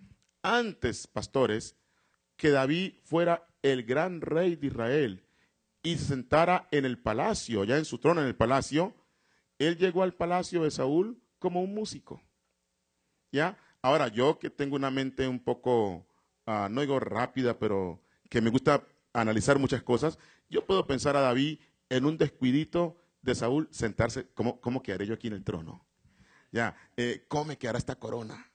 [0.41, 1.75] antes, pastores,
[2.35, 5.25] que David fuera el gran rey de Israel
[5.81, 8.95] y se sentara en el palacio, ya en su trono en el palacio,
[9.57, 12.21] él llegó al palacio de Saúl como un músico.
[13.31, 13.57] ¿Ya?
[13.81, 16.05] Ahora, yo que tengo una mente un poco,
[16.45, 18.83] ah, no digo rápida, pero que me gusta
[19.13, 20.19] analizar muchas cosas,
[20.49, 21.59] yo puedo pensar a David
[21.89, 25.85] en un descuidito de Saúl sentarse, ¿cómo, cómo quedaré yo aquí en el trono?
[26.51, 28.51] Ya, eh, ¿cómo me quedará esta corona?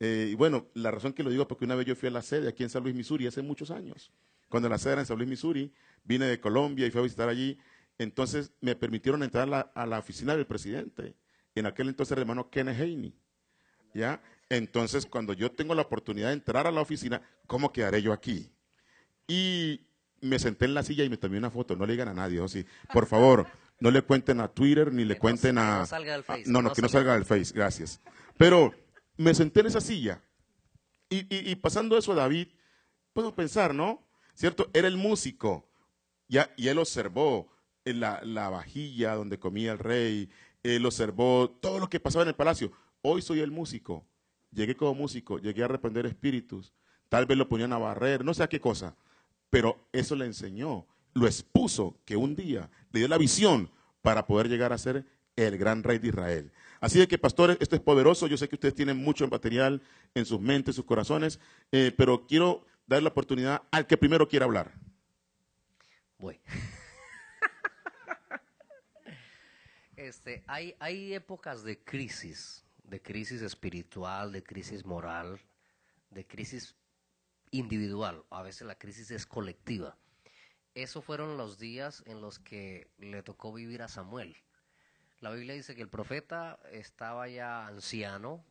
[0.00, 2.12] Eh, y bueno, la razón que lo digo es porque una vez yo fui a
[2.12, 4.12] la sede aquí en San Luis, Missouri, hace muchos años.
[4.48, 5.72] Cuando la sede era en San Luis, Missouri,
[6.04, 7.58] vine de Colombia y fui a visitar allí.
[7.98, 11.14] Entonces me permitieron entrar a la, oficina del presidente.
[11.54, 13.14] En aquel entonces el hermano Kenneth Haney.
[13.94, 14.20] ¿Ya?
[14.48, 18.50] Entonces, cuando yo tengo la oportunidad de entrar a la oficina, ¿cómo quedaré yo aquí?
[19.28, 19.80] Y
[20.20, 21.76] me senté en la silla y me tomé una foto.
[21.76, 22.64] No le digan a nadie, o sí.
[22.92, 23.46] Por favor,
[23.80, 25.78] No le cuenten a Twitter ni le Que no- cuenten que a...
[25.80, 27.14] no salga del Face, no, que no, no que no salga.
[27.14, 28.00] del Face, gracias.
[28.38, 28.72] Pero
[29.16, 30.22] me senté en esa silla
[31.10, 32.48] y, y- y pasando eso a David,
[33.12, 34.06] puedo pensar, ¿no?
[34.34, 34.70] ¿Cierto?
[34.72, 35.68] Era el músico
[36.28, 37.48] ya, y él observó
[37.84, 40.30] en la, la vajilla donde comía el rey,
[40.64, 42.72] él observó todo lo que pasaba en el palacio.
[43.02, 44.04] Hoy soy el músico,
[44.50, 46.72] llegué como músico, llegué a reprender espíritus,
[47.08, 48.96] tal vez lo ponían a barrer, no sé a qué cosa,
[49.50, 53.70] pero eso le enseñó, lo expuso, que un día le dio la visión
[54.02, 55.06] para poder llegar a ser
[55.36, 56.52] el gran rey de Israel.
[56.80, 58.26] Así de que, pastores, esto es poderoso.
[58.26, 59.82] Yo sé que ustedes tienen mucho material
[60.14, 61.40] en sus mentes, sus corazones,
[61.72, 64.74] eh, pero quiero dar la oportunidad al que primero quiera hablar.
[66.18, 66.40] Voy.
[70.04, 75.40] Este, hay, épocas de crisis, de crisis espiritual, de crisis moral,
[76.10, 76.76] de crisis
[77.50, 78.22] individual.
[78.28, 79.96] A veces la crisis es colectiva.
[80.74, 84.36] Esos fueron los días en los que le tocó vivir a Samuel.
[85.20, 88.44] La Biblia dice que el profeta estaba ya anciano,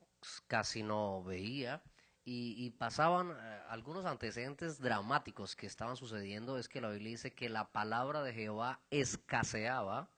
[0.47, 1.83] casi no veía,
[2.25, 6.57] y, y pasaban eh, algunos antecedentes dramáticos que estaban sucediendo.
[6.57, 10.09] Es que la Biblia dice que la palabra de Jehová escaseaba,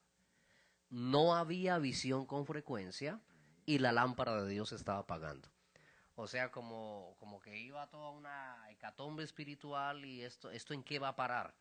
[0.96, 3.20] no había visión con frecuencia
[3.66, 5.50] y la lámpara de Dios estaba apagando.
[6.16, 10.98] O sea, como, como que iba toda una hecatombe espiritual y esto, esto en qué
[11.00, 11.54] va a parar.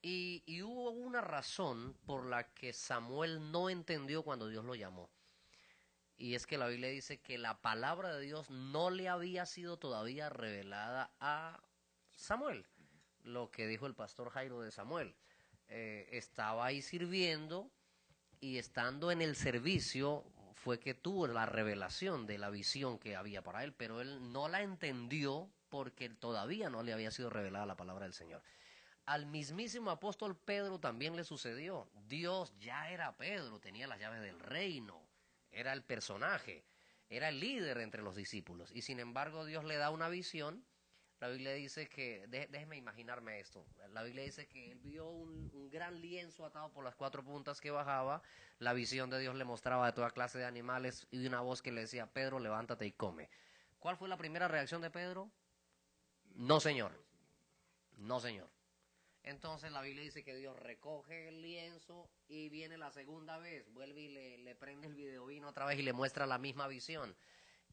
[0.00, 5.10] Y, y hubo una razón por la que Samuel no entendió cuando Dios lo llamó.
[6.16, 9.76] Y es que la Biblia dice que la palabra de Dios no le había sido
[9.78, 11.60] todavía revelada a
[12.16, 12.64] Samuel.
[13.22, 15.14] Lo que dijo el pastor Jairo de Samuel.
[15.68, 17.70] Eh, estaba ahí sirviendo
[18.40, 20.24] y estando en el servicio
[20.54, 24.48] fue que tuvo la revelación de la visión que había para él, pero él no
[24.48, 28.42] la entendió porque todavía no le había sido revelada la palabra del Señor.
[29.04, 31.88] Al mismísimo apóstol Pedro también le sucedió.
[32.08, 35.00] Dios ya era Pedro, tenía las llaves del reino,
[35.52, 36.64] era el personaje,
[37.08, 38.72] era el líder entre los discípulos.
[38.74, 40.64] Y sin embargo Dios le da una visión.
[41.20, 45.50] La Biblia dice que, dé- déjeme imaginarme esto, la Biblia dice que él vio un,
[45.54, 48.22] un gran lienzo atado por las cuatro puntas que bajaba,
[48.58, 51.72] la visión de Dios le mostraba de toda clase de animales y una voz que
[51.72, 53.30] le decía, Pedro, levántate y come.
[53.78, 55.30] ¿Cuál fue la primera reacción de Pedro?
[56.34, 56.92] No, Señor.
[57.96, 58.50] No, Señor.
[59.22, 64.02] Entonces la Biblia dice que Dios recoge el lienzo y viene la segunda vez, vuelve
[64.02, 67.16] y le, le prende el videovino otra vez y le muestra la misma visión.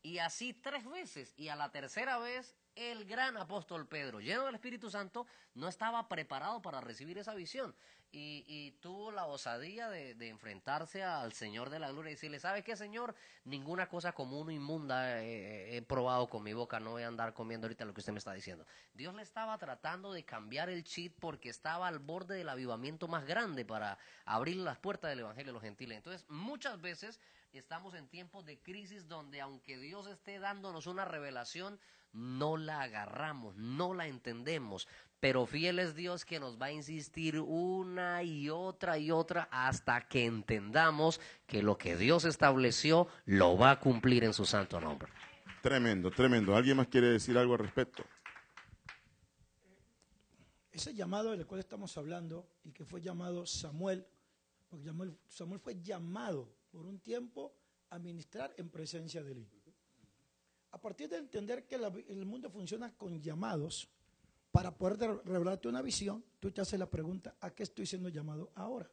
[0.04, 1.34] Y así tres veces.
[1.38, 5.26] Y a la tercera vez, el gran apóstol Pedro, lleno del Espíritu Santo,
[5.56, 7.74] no estaba preparado para recibir esa visión.
[8.12, 12.40] Y, y tuvo la osadía de, de enfrentarse al Señor de la Gloria y decirle,
[12.40, 13.16] ¿sabe qué, Señor?
[13.44, 17.34] Ninguna cosa común o inmunda he, he probado con mi boca, no voy a andar
[17.34, 18.68] comiendo ahorita lo que usted me está diciendo.
[18.94, 23.26] Dios le estaba tratando de cambiar el chip porque estaba al borde del avivamiento más
[23.26, 25.98] grande para abrir las puertas del Evangelio a los gentiles.
[25.98, 27.20] Entonces, muchas veces
[27.60, 31.80] estamos en tiempos de crisis donde aunque Dios esté dándonos una revelación,
[32.12, 34.88] no la agarramos, no la entendemos.
[35.20, 40.02] Pero fiel es Dios que nos va a insistir una y otra y otra hasta
[40.08, 45.12] que entendamos que lo que Dios estableció lo va a cumplir en su santo nombre.
[45.62, 46.56] Tremendo, tremendo.
[46.56, 48.04] ¿Alguien más quiere decir algo al respecto?
[50.72, 54.06] Ese llamado del cual estamos hablando y que fue llamado Samuel,
[54.70, 57.54] porque Samuel, Samuel fue llamado por un tiempo
[57.92, 59.48] a ministrar en presencia de él.
[60.72, 63.88] A partir de entender que el mundo funciona con llamados,
[64.52, 68.10] para poder de- revelarte una visión, tú te haces la pregunta, ¿a qué estoy siendo
[68.10, 68.92] llamado ahora?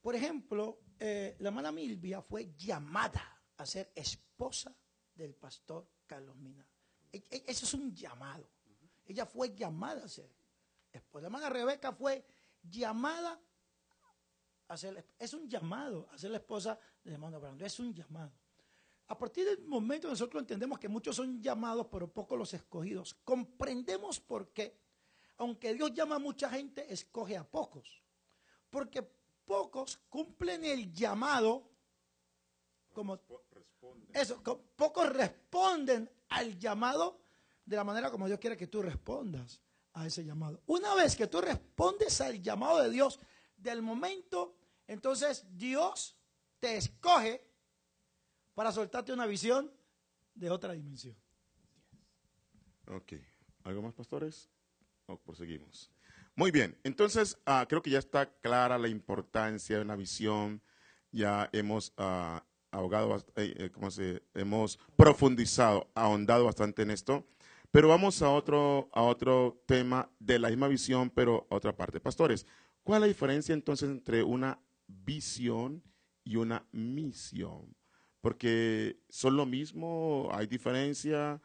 [0.00, 4.72] Por ejemplo, eh, la hermana Milvia fue llamada a ser esposa
[5.14, 6.64] del pastor Carlos Mina.
[7.12, 8.48] E- e- Eso es un llamado.
[9.06, 10.30] Ella fue llamada a ser
[10.92, 11.22] esposa.
[11.22, 12.24] La hermana Rebeca fue
[12.62, 13.40] llamada
[15.18, 18.32] es un llamado a ser la esposa del hermano Brando, es un llamado.
[19.08, 23.14] A partir del momento nosotros entendemos que muchos son llamados, pero pocos los escogidos.
[23.24, 24.80] Comprendemos por qué.
[25.36, 28.02] Aunque Dios llama a mucha gente, escoge a pocos.
[28.70, 29.02] Porque
[29.44, 31.70] pocos cumplen el llamado
[32.94, 33.18] como
[34.14, 37.18] eso, co- pocos responden al llamado
[37.66, 39.60] de la manera como Dios quiere que tú respondas
[39.92, 40.62] a ese llamado.
[40.66, 43.18] Una vez que tú respondes al llamado de Dios
[43.64, 44.54] del momento,
[44.86, 46.16] entonces Dios
[46.60, 47.42] te escoge
[48.54, 49.72] para soltarte una visión
[50.34, 51.16] de otra dimensión.
[52.86, 53.14] Ok.
[53.64, 54.50] ¿Algo más, pastores?
[55.06, 55.90] O proseguimos.
[56.36, 56.78] Muy bien.
[56.84, 60.62] Entonces, ah, creo que ya está clara la importancia de una visión.
[61.10, 64.22] Ya hemos ah, ahogado, eh, eh, ¿cómo se?
[64.34, 67.26] Hemos profundizado, ahondado bastante en esto.
[67.70, 72.00] Pero vamos a otro, a otro tema de la misma visión, pero a otra parte.
[72.00, 72.46] Pastores,
[72.84, 75.82] ¿cuál es la diferencia entonces entre una visión
[76.24, 77.76] y una misión.
[78.20, 81.40] Porque son lo mismo, hay diferencia,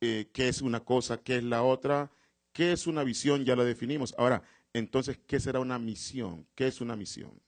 [0.00, 2.10] eh, qué es una cosa, qué es la otra,
[2.52, 4.14] qué es una visión, ya lo definimos.
[4.16, 4.42] Ahora,
[4.72, 6.46] entonces, ¿qué será una misión?
[6.54, 7.42] ¿Qué es una misión?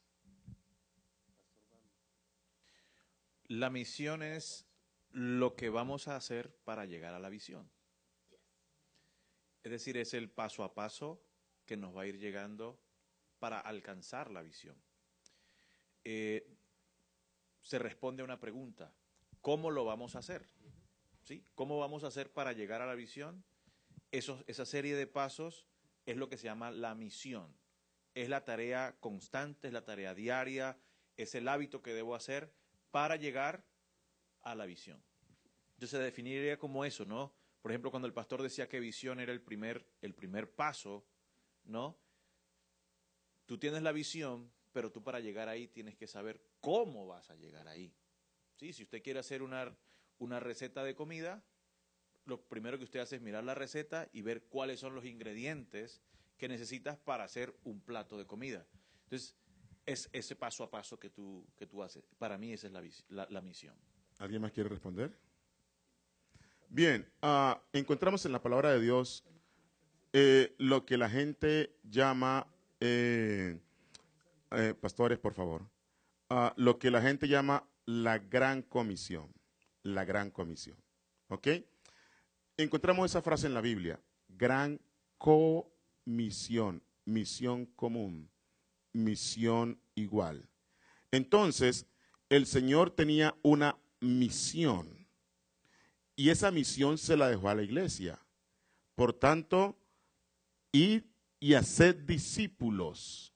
[3.47, 4.67] La misión es
[5.13, 7.71] lo que vamos a hacer para llegar a la visión.
[9.63, 11.23] Es decir, es el paso a paso
[11.67, 12.81] que nos va a ir llegando
[13.41, 14.77] para alcanzar la visión.
[16.05, 16.47] Eh,
[17.63, 18.93] se responde a una pregunta,
[19.41, 20.47] ¿cómo lo vamos a hacer?
[21.25, 21.45] ¿Sí?
[21.55, 23.45] ¿Cómo vamos a hacer para llegar a la visión?
[24.13, 25.69] esa serie de pasos
[26.05, 27.57] es lo que se llama la misión.
[28.15, 30.77] Es la tarea constante, es la tarea diaria,
[31.17, 32.53] es el hábito que debo hacer
[32.91, 33.65] para llegar
[34.43, 35.01] a la visión.
[35.75, 37.33] Entonces se definiría como eso, ¿no?
[37.63, 41.07] Por ejemplo, cuando el pastor decía que visión era el primer, el primer paso,
[41.65, 41.99] ¿no?
[43.51, 47.35] Tú tienes la visión, pero tú para llegar ahí tienes que saber cómo vas a
[47.35, 47.93] llegar ahí.
[48.55, 48.73] ¿Sí?
[48.73, 49.77] Si usted quiere hacer una,
[50.19, 51.43] una receta de comida,
[52.27, 56.01] lo primero que usted hace es mirar la receta y ver cuáles son los ingredientes
[56.39, 58.65] que necesitas para hacer un plato de comida.
[59.03, 59.35] Entonces,
[59.85, 62.05] es ese paso a paso que tú, que tú haces.
[62.19, 63.75] Para mí esa es la, la, misión.
[64.19, 65.11] ¿Alguien más quiere responder?
[66.69, 69.25] Bien, ah, encontramos en la palabra de Dios
[70.13, 72.47] eh, lo que la gente llama,
[72.81, 73.61] eh,
[74.51, 75.71] eh, pastores, por favor,
[76.29, 79.33] ah, lo que la gente llama la gran comisión,
[79.83, 80.77] la gran comisión.
[81.29, 81.49] ¿Ok?
[82.63, 84.81] encontramos esa frase en la Biblia, gran
[85.19, 88.31] comisión, misión común,
[88.93, 90.49] misión igual.
[91.11, 91.87] Entonces,
[92.29, 95.09] el Señor tenía una misión
[96.17, 98.19] y esa misión se la dejó a la iglesia.
[98.95, 99.79] Por tanto,
[100.73, 101.05] id
[101.41, 103.35] y hacer discípulos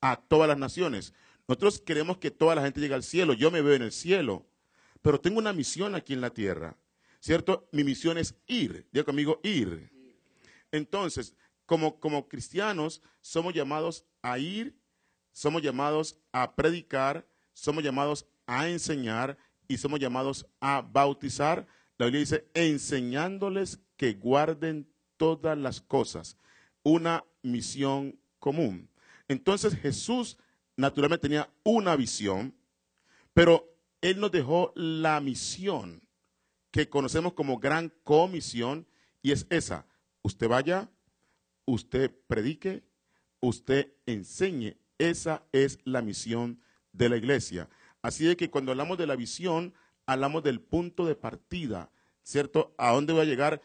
[0.00, 1.12] a todas las naciones.
[1.48, 3.32] Nosotros queremos que toda la gente llegue al cielo.
[3.32, 4.46] Yo me veo en el cielo,
[5.02, 6.76] pero tengo una misión aquí en la tierra.
[7.20, 7.68] ¿cierto?
[7.70, 9.90] Mi misión es ir, diga conmigo, ir.
[10.72, 11.34] Entonces,
[11.66, 14.76] como, como cristianos, somos llamados a ir,
[15.32, 19.38] somos llamados a predicar, somos llamados a enseñar
[19.68, 21.66] y somos llamados a bautizar.
[21.98, 26.36] La Biblia dice, enseñándoles que guarden todas las cosas.
[26.82, 28.88] Una misión común.
[29.28, 30.38] Entonces Jesús
[30.76, 32.54] naturalmente tenía una visión,
[33.34, 36.02] pero Él nos dejó la misión
[36.70, 38.86] que conocemos como gran comisión
[39.22, 39.86] y es esa.
[40.22, 40.90] Usted vaya,
[41.64, 42.82] usted predique,
[43.40, 44.76] usted enseñe.
[44.98, 46.60] Esa es la misión
[46.92, 47.68] de la iglesia.
[48.02, 49.74] Así de que cuando hablamos de la visión,
[50.06, 51.90] hablamos del punto de partida,
[52.22, 52.74] ¿cierto?
[52.78, 53.62] ¿A dónde voy a llegar?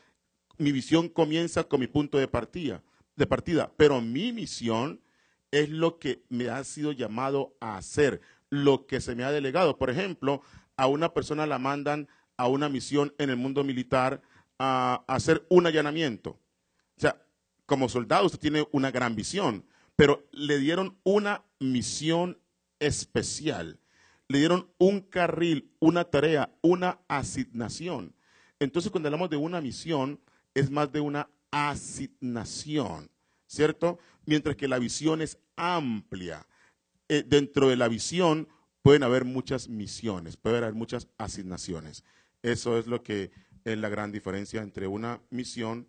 [0.58, 2.84] Mi visión comienza con mi punto de partida,
[3.16, 5.02] de partida, pero mi misión
[5.52, 9.78] es lo que me ha sido llamado a hacer, lo que se me ha delegado.
[9.78, 10.42] Por ejemplo,
[10.78, 12.08] a una persona la mandan
[12.38, 14.22] a una misión en el mundo militar
[14.60, 16.32] a, hacer un allanamiento.
[16.98, 17.22] O sea,
[17.66, 22.40] como soldado usted tiene una gran visión, pero le dieron una misión
[22.80, 23.80] especial.
[24.28, 28.16] Le dieron un carril, una tarea, una asignación.
[28.60, 30.20] Entonces, cuando hablamos de una misión,
[30.54, 33.10] es más de una asignación,
[33.48, 33.98] ¿cierto?
[34.26, 36.46] Mientras que la visión es amplia.
[37.08, 38.50] Eh, dentro de la visión
[38.82, 42.04] pueden haber muchas misiones, puede haber muchas asignaciones.
[42.42, 43.32] Eso es lo que
[43.64, 45.88] es la gran diferencia entre una misión,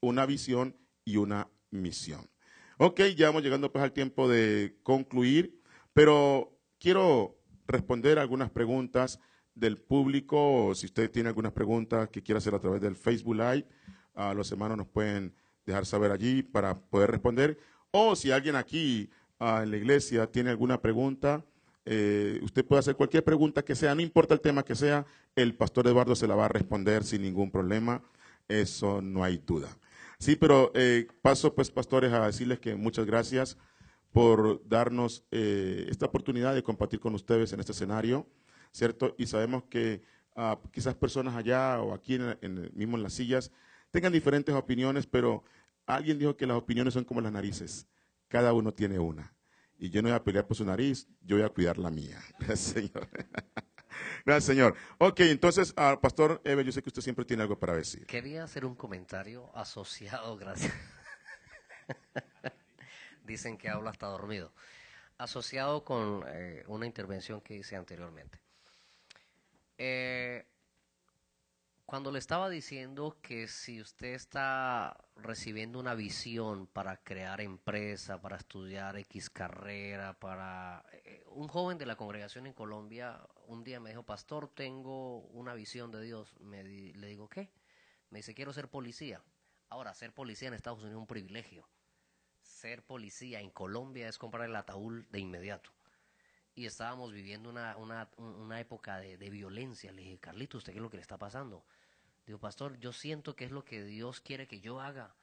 [0.00, 0.74] una visión
[1.04, 2.30] y una misión.
[2.78, 5.60] Ok, ya vamos llegando pues al tiempo de concluir,
[5.92, 9.20] pero quiero responder algunas preguntas
[9.54, 10.74] del público.
[10.74, 13.68] Si usted tiene algunas preguntas que quiera hacer a través del Facebook Live,
[14.14, 15.34] a los hermanos nos pueden
[15.66, 17.58] dejar saber allí para poder responder.
[17.90, 19.10] O si alguien aquí
[19.40, 21.44] en la iglesia tiene alguna pregunta,
[21.84, 25.04] eh, usted puede hacer cualquier pregunta que sea, no importa el tema que sea,
[25.36, 28.02] el pastor Eduardo se la va a responder sin ningún problema,
[28.48, 29.68] eso no hay duda.
[30.18, 33.58] Sí, pero eh, paso pues, pastores, a decirles que muchas gracias
[34.12, 38.26] por darnos eh, esta oportunidad de compartir con ustedes en este escenario,
[38.70, 39.14] ¿cierto?
[39.18, 40.02] Y sabemos que
[40.36, 43.50] ah, quizás personas allá o aquí en, mismo en las sillas
[43.94, 45.44] tengan diferentes opiniones, pero
[45.86, 47.86] alguien dijo que las opiniones son como las narices,
[48.26, 49.32] cada uno tiene una
[49.78, 52.20] y yo no voy a pelear por su nariz, yo voy a cuidar la mía.
[52.40, 53.08] Gracias, Señor.
[54.26, 54.74] Gracias, Señor.
[54.98, 58.04] Ok, entonces, uh, Pastor Eve, yo sé que usted siempre tiene algo para decir.
[58.06, 60.74] Quería hacer un comentario asociado, gracias.
[63.24, 64.52] Dicen que habla hasta dormido.
[65.18, 68.40] Asociado con eh, una intervención que hice anteriormente.
[69.78, 70.44] Eh,
[71.86, 78.36] Cuando le estaba diciendo que si usted está recibiendo una visión para crear empresa, para
[78.36, 80.84] estudiar X carrera, para...
[80.92, 85.52] eh, un joven de la congregación en Colombia un día me dijo, pastor, tengo una
[85.52, 86.34] visión de Dios.
[86.40, 87.50] Me di- le digo, ¿qué?
[88.08, 89.22] Me dice, quiero ser policía.
[89.68, 91.68] Ahora, ser policía en Estados Unidos es un privilegio.
[92.42, 95.70] Ser policía en Colombia es comprar el ataúd de inmediato
[96.54, 99.92] y estábamos viviendo una, una, un- una época de, de violencia.
[99.92, 101.64] Le dije, Carlito, ¿usted qué es lo que le está pasando?
[102.26, 105.14] Digo, pastor, yo siento que es lo que Dios quiere que yo haga.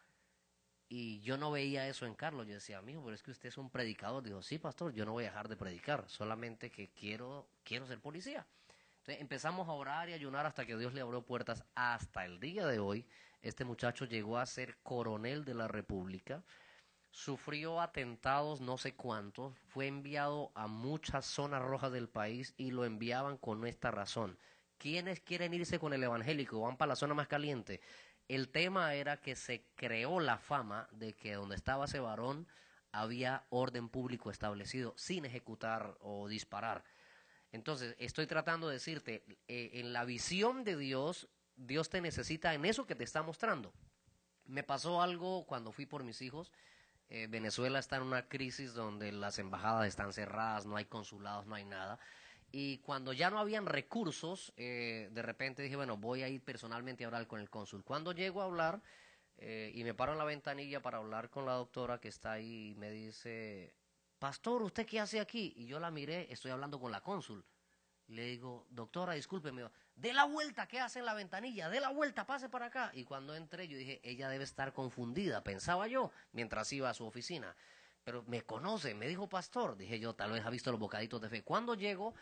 [0.90, 2.48] Y yo no veía eso en Carlos.
[2.48, 4.24] Yo decía, amigo, pero es que usted es un predicador.
[4.24, 8.00] Digo, sí, pastor, yo no voy a dejar de predicar, solamente que quiero, quiero ser
[8.00, 8.46] policía.
[9.00, 11.64] Entonces empezamos a orar y ayunar hasta que Dios le abrió puertas.
[11.76, 13.08] Hasta el día de hoy,
[13.42, 16.44] este muchacho llegó a ser coronel de la República
[17.12, 22.86] sufrió atentados no sé cuántos, fue enviado a muchas zonas rojas del país y lo
[22.86, 24.38] enviaban con esta razón.
[24.78, 26.62] ¿Quiénes quieren irse con el evangélico?
[26.62, 27.82] Van para la zona más caliente.
[28.28, 32.47] El tema era que se creó la fama de que donde estaba ese varón
[32.91, 36.84] había orden público establecido sin ejecutar o disparar.
[37.51, 42.66] Entonces, estoy tratando de decirte, eh, en la visión de Dios, Dios te necesita en
[42.66, 43.74] eso que te está mostrando.
[44.45, 46.51] Me pasó algo cuando fui por mis hijos.
[47.14, 51.55] Eh, Venezuela está en una crisis donde las embajadas están cerradas, no hay consulados, no
[51.55, 51.99] hay nada.
[52.53, 57.03] Y cuando ya no habían recursos, eh, de repente dije, bueno, voy a ir personalmente
[57.03, 57.84] a hablar con el cónsul.
[57.84, 58.82] Cuando llego a hablar
[59.38, 62.70] eh, y me paro en la ventanilla para hablar con la doctora que está ahí
[62.70, 63.76] y me dice,
[64.18, 65.51] Pastor, ¿usted qué hace aquí?
[65.57, 67.43] Y yo la miré, estoy hablando con la cónsul.
[68.07, 71.70] Le digo, doctora, discúlpeme, dé la vuelta, ¿qué hace en la ventanilla?
[71.70, 72.92] Dé la vuelta, pase para acá.
[72.94, 77.06] Y cuando entré, yo dije, ella debe estar confundida, pensaba yo, mientras iba a su
[77.06, 77.56] oficina.
[78.04, 79.78] Pero me conoce, me dijo pastor.
[79.78, 81.44] Dije yo, tal vez ha visto los bocaditos de fe.
[81.44, 82.16] Cuando llego,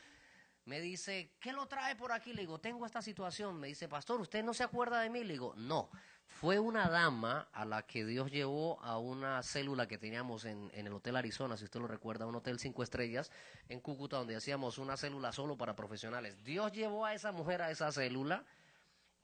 [0.66, 2.34] me dice, ¿qué lo trae por aquí?
[2.34, 3.60] Le digo, tengo esta situación.
[3.60, 5.24] Me dice, pastor, ¿usted no se acuerda de mí?
[5.24, 5.90] Le digo, no.
[6.30, 10.88] Fue una dama a la que Dios llevó a una célula que teníamos en, en
[10.88, 13.30] el Hotel Arizona, si usted lo recuerda, un hotel cinco estrellas
[13.68, 16.42] en Cúcuta, donde hacíamos una célula solo para profesionales.
[16.44, 18.46] Dios llevó a esa mujer a esa célula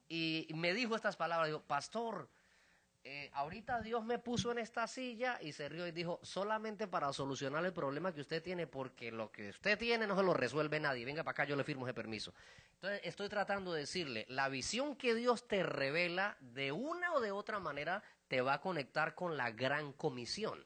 [0.09, 2.29] y me dijo estas palabras, dijo, pastor,
[3.07, 7.13] eh, ahorita Dios me puso en esta silla y se rió y dijo, solamente para
[7.13, 10.79] solucionar el problema que usted tiene, porque lo que usted tiene no se lo resuelve
[10.79, 11.05] nadie.
[11.05, 12.33] Venga para acá, yo le firmo ese permiso.
[12.73, 17.31] Entonces, estoy tratando de decirle, la visión que Dios te revela, de una o de
[17.31, 20.65] otra manera, te va a conectar con la gran comisión.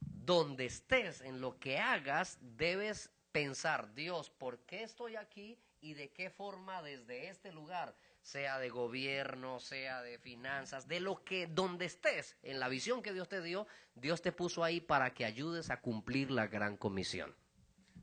[0.00, 6.10] Donde estés, en lo que hagas, debes pensar, Dios, ¿por qué estoy aquí y de
[6.10, 11.86] qué forma desde este lugar sea de gobierno, sea de finanzas, de lo que, donde
[11.86, 15.70] estés, en la visión que Dios te dio, Dios te puso ahí para que ayudes
[15.70, 17.34] a cumplir la gran comisión.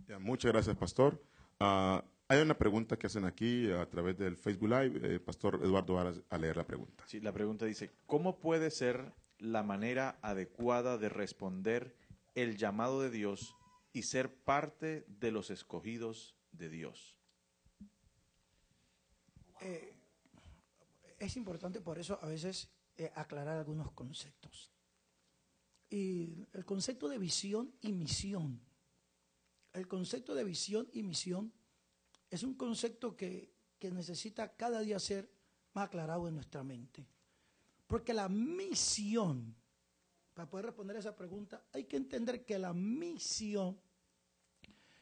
[0.07, 1.21] Ya, muchas gracias, Pastor.
[1.59, 5.15] Ah, hay una pregunta que hacen aquí a través del Facebook Live.
[5.15, 7.03] Eh, Pastor Eduardo va a- a leer la pregunta.
[7.07, 11.95] Sí, la pregunta dice, ¿cómo puede ser la manera adecuada de responder
[12.35, 13.55] el llamado de Dios
[13.93, 17.15] y ser parte de los escogidos de Dios?
[19.61, 19.96] Eh,
[21.17, 24.71] es importante por eso a veces eh, aclarar algunos conceptos.
[25.89, 28.59] Y el concepto de visión y misión.
[29.73, 31.53] El concepto de visión y misión
[32.29, 35.31] es un concepto que, que necesita cada día ser
[35.73, 37.07] más aclarado en nuestra mente.
[37.85, 39.55] Porque la misión,
[40.33, 43.79] para poder responder a esa pregunta, hay que entender que la misión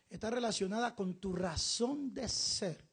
[0.10, 2.88] está relacionada con tu razón de ser.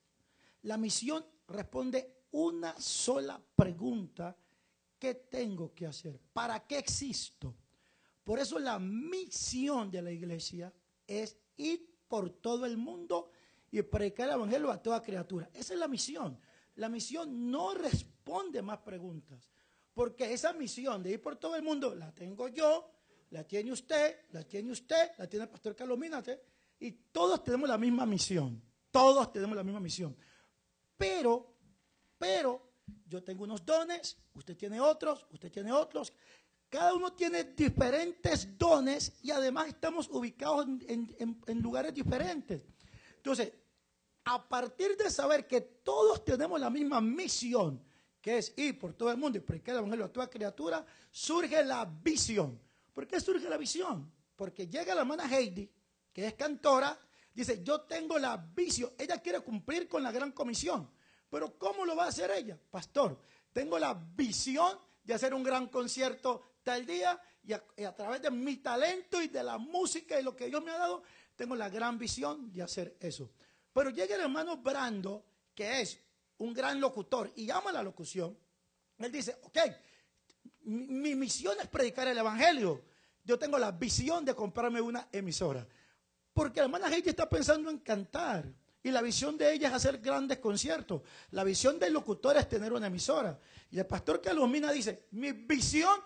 [0.62, 4.36] La misión responde una sola pregunta.
[4.98, 6.20] ¿Qué tengo que hacer?
[6.32, 7.56] ¿Para qué existo?
[8.22, 10.72] Por eso la misión de la iglesia
[11.06, 13.30] es ir por todo el mundo
[13.70, 15.50] y predicar el evangelio a toda criatura.
[15.52, 16.38] Esa es la misión.
[16.76, 19.50] La misión no responde más preguntas,
[19.92, 22.90] porque esa misión de ir por todo el mundo la tengo yo,
[23.30, 26.40] la tiene usted, la tiene usted, la tiene el pastor Carlos Mínate,
[26.80, 28.62] y todos tenemos la misma misión.
[28.90, 30.16] Todos tenemos la misma misión.
[30.96, 31.51] Pero,
[32.22, 32.62] pero,
[33.08, 36.12] yo tengo unos dones, usted tiene otros, usted tiene otros.
[36.68, 42.62] Cada uno tiene diferentes dones y además estamos ubicados en, lugares diferentes.
[43.16, 43.52] Entonces,
[44.24, 47.82] a partir de saber que todos tenemos la misma misión,
[48.20, 51.64] que es ir por todo el mundo y predicar el evangelio a toda criatura, surge
[51.64, 52.56] la visión.
[52.92, 54.08] ¿Por qué surge la visión?
[54.36, 55.68] Porque llega la hermana Heidi,
[56.12, 56.96] que es cantora,
[57.34, 60.88] dice, yo tengo la visión, ella quiere cumplir con la gran comisión,
[61.32, 62.58] pero ¿cómo lo va a hacer ella?
[62.70, 63.18] Pastor,
[63.54, 67.54] tengo la visión de hacer un gran concierto tal día y
[67.84, 70.76] a, través de mi talento y de la música y lo que Dios me ha
[70.76, 71.02] dado,
[71.34, 73.30] tengo la gran visión de hacer eso.
[73.72, 75.24] Pero llega el hermano Brando,
[75.54, 75.98] que es
[76.36, 78.38] un gran locutor y llama a la locución,
[78.98, 79.58] él dice, ok,
[80.64, 82.84] mi, mi misión es predicar el Evangelio.
[83.24, 85.66] Yo tengo la visión de comprarme una emisora.
[86.34, 88.52] Porque la hermana Heidi está pensando en cantar.
[88.82, 91.02] Y la visión de ella es hacer grandes conciertos.
[91.30, 93.38] La visión del locutor es tener una emisora.
[93.70, 96.00] Y el pastor que ilumina dice, mi visión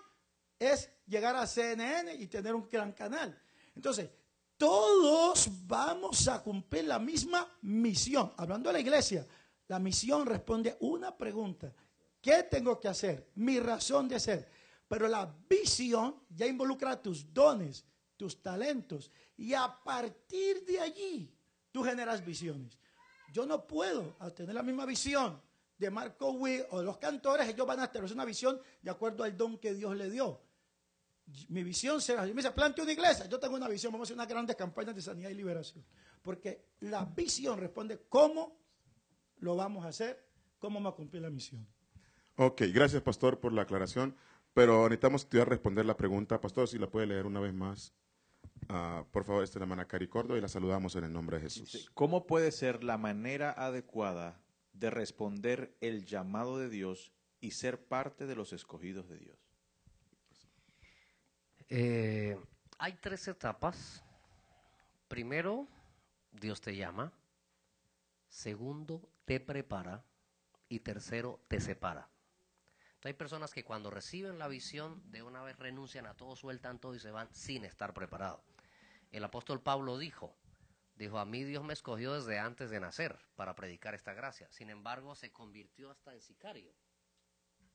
[0.59, 3.39] es llegar a CNN y tener un gran canal.
[3.75, 4.11] Entonces,
[4.57, 8.33] todos vamos a cumplir la misma misión.
[8.37, 9.27] Hablando de la iglesia,
[9.69, 11.73] la misión responde a una pregunta.
[12.21, 13.31] ¿Qué tengo que hacer?
[13.37, 14.49] Mi razón de ser.
[14.89, 17.85] Pero la visión ya involucra tus dones,
[18.17, 19.11] tus talentos.
[19.37, 21.36] Y a partir de allí,
[21.77, 22.79] tú generas visiones.
[23.35, 25.39] Yo no puedo tener la misma visión
[25.77, 29.25] de Marco Witt o de los cantores, ellos van a tener una visión de acuerdo
[29.25, 30.41] al don que Dios le dio.
[31.51, 34.17] Mi visión será, me dice, plante una iglesia, yo tengo una visión, vamos a hacer
[34.17, 35.85] unas grandes campañas de sanidad y liberación.
[36.23, 38.59] Porque la visión responde cómo
[39.41, 40.27] lo vamos a hacer,
[40.59, 41.69] cómo vamos a cumplir la misión.
[42.37, 44.17] Ok, gracias pastor por la aclaración,
[44.55, 46.41] pero necesitamos estudiar responder la pregunta.
[46.41, 47.93] Pastor, si la puede leer una vez más.
[48.69, 51.45] Ah, por favor, esta es la hermana Cari y la saludamos en el nombre de
[51.45, 51.91] Jesús.
[51.95, 54.41] ¿Cómo puede ser la manera adecuada
[54.73, 59.39] de responder el llamado de Dios y ser parte de los escogidos de Dios?
[61.69, 62.39] Eh,
[62.79, 64.05] hay tres etapas.
[65.09, 65.69] Primero,
[66.33, 67.13] Dios te llama.
[68.29, 70.05] Segundo, te prepara.
[70.69, 72.09] Y tercero, te separa.
[73.05, 76.95] Hay personas que cuando reciben la visión, de una vez renuncian a todo, sueltan todo
[76.95, 78.41] y se van sin estar preparados.
[79.13, 80.35] El apóstol Pablo dijo,
[80.97, 84.49] dijo, a mí Dios me escogió desde antes de nacer para predicar esta gracia.
[84.51, 86.73] Sin embargo, se convirtió hasta en sicario.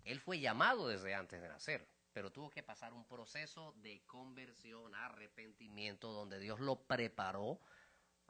[0.03, 4.93] Él fue llamado desde antes de nacer pero tuvo que pasar un proceso de conversión,
[4.95, 7.59] arrepentimiento, donde Dios lo preparó.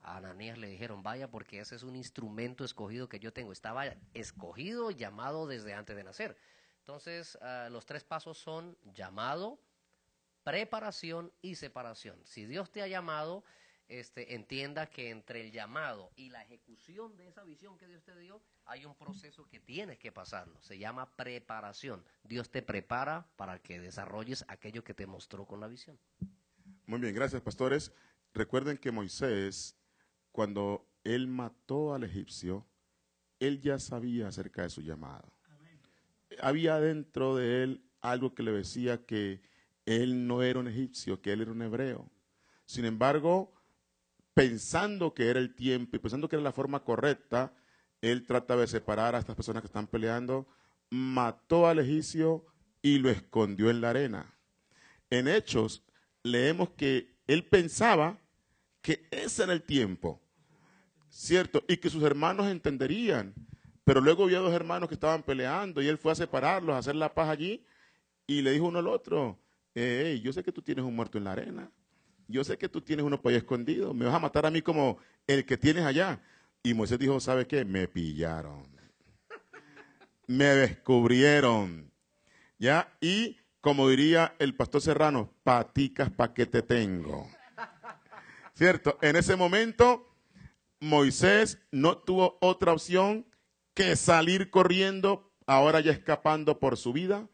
[0.04, 3.52] A Ananías le dijeron, vaya, porque ese es un instrumento escogido que yo tengo.
[3.52, 6.38] Estaba escogido, llamado desde antes de nacer.
[6.82, 9.60] Entonces, ah, los tres pasos son llamado,
[10.44, 12.20] preparación y separación.
[12.26, 13.44] Si Dios te ha llamado,
[13.88, 18.18] este, entienda que entre el llamado y la ejecución de esa visión que Dios te
[18.18, 20.60] dio, hay un proceso que tienes que pasarlo.
[20.62, 22.04] Se llama preparación.
[22.24, 26.00] Dios te prepara para que desarrolles aquello que te mostró con la visión.
[26.88, 27.92] Muy bien, gracias pastores.
[28.34, 29.78] Recuerden que Moisés,
[30.32, 32.66] cuando él mató al egipcio,
[33.40, 35.32] él ya sabía acerca de su llamado.
[36.40, 39.42] Había dentro de él algo que le decía que
[39.86, 42.10] él no era un egipcio, que él era un hebreo.
[42.66, 43.54] Sin embargo,
[44.34, 47.54] pensando que era el tiempo y pensando que era la forma correcta,
[48.02, 50.48] él trataba de separar a estas personas que están peleando,
[50.90, 52.46] mató al egipcio
[52.82, 54.34] y lo escondió en la arena.
[55.10, 55.84] En Hechos
[56.24, 58.20] leemos que él pensaba
[58.82, 60.22] que ese era el tiempo,
[61.10, 61.64] ¿cierto?
[61.68, 63.34] Y que sus hermanos entenderían.
[63.84, 66.80] Pero luego vio a dos hermanos que estaban peleando y él fue a separarlos, a
[66.80, 67.66] hacer la paz allí
[68.28, 69.40] y le dijo uno al otro,
[69.74, 71.72] hey, yo sé que tú tienes un muerto en la arena
[72.32, 74.62] yo sé que tú tienes uno por ahí escondido, me vas a matar a mí
[74.62, 76.22] como el que tienes allá.
[76.64, 77.66] Y Moisés dijo, ¿sabe qué?
[77.66, 78.66] Me pillaron.
[80.28, 81.92] Me descubrieron.
[82.58, 82.94] ¿Ya?
[83.02, 87.30] Y como diría el pastor Serrano, paticas pa' que te tengo.
[88.54, 88.98] ¿Cierto?
[89.02, 90.08] En ese momento,
[90.80, 93.26] Moisés no tuvo otra opción
[93.74, 97.28] que salir corriendo, ahora ya escapando por su vida.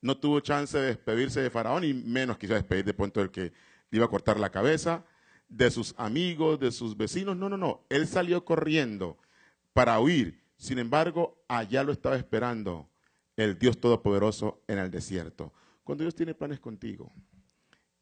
[0.00, 3.52] No tuvo chance de despedirse de Faraón y menos quiso despedir de punto del que
[3.90, 5.04] iba a cortar la cabeza,
[5.48, 7.36] de sus amigos, de sus vecinos.
[7.36, 7.86] No, no, no.
[7.88, 9.18] Él salió corriendo
[9.72, 10.42] para huir.
[10.56, 12.88] Sin embargo, allá lo estaba esperando
[13.36, 15.52] el Dios Todopoderoso en el desierto.
[15.82, 17.12] Cuando Dios tiene planes contigo,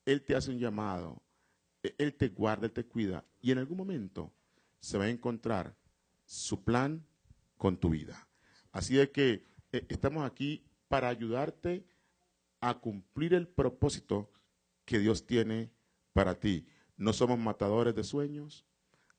[0.05, 1.23] Él te hace un llamado,
[1.83, 4.33] e, Él te guarda, Él te cuida y en algún momento
[4.81, 5.75] se va a encontrar
[6.25, 7.05] su plan
[7.63, 8.27] con tu vida.
[8.73, 11.87] Así es que eh, estamos aquí para ayudarte
[12.61, 14.33] a cumplir el propósito
[14.85, 15.71] que Dios tiene
[16.13, 16.67] para ti.
[16.97, 18.67] No somos matadores de sueños.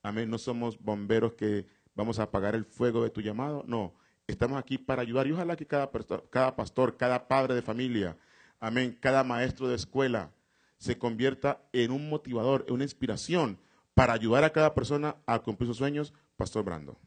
[0.02, 0.30] Amén.
[0.30, 3.64] No somos bomberos que vamos a apagar el fuego de tu llamado.
[3.66, 3.96] No.
[4.28, 5.26] Estamos aquí para ayudar.
[5.26, 5.90] Y ojalá que cada,
[6.30, 8.18] cada pastor, cada padre de familia,
[8.60, 10.34] amén, cada maestro de escuela
[10.80, 13.58] se convierta en un motivador, en una inspiración
[13.94, 16.14] para ayudar a cada persona a cumplir sus sueños.
[16.36, 17.00] Pastor Brando.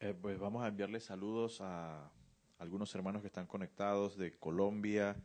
[0.00, 2.10] Eh, pues vamos a enviarle saludos a
[2.58, 5.16] algunos hermanos que están conectados de Colombia,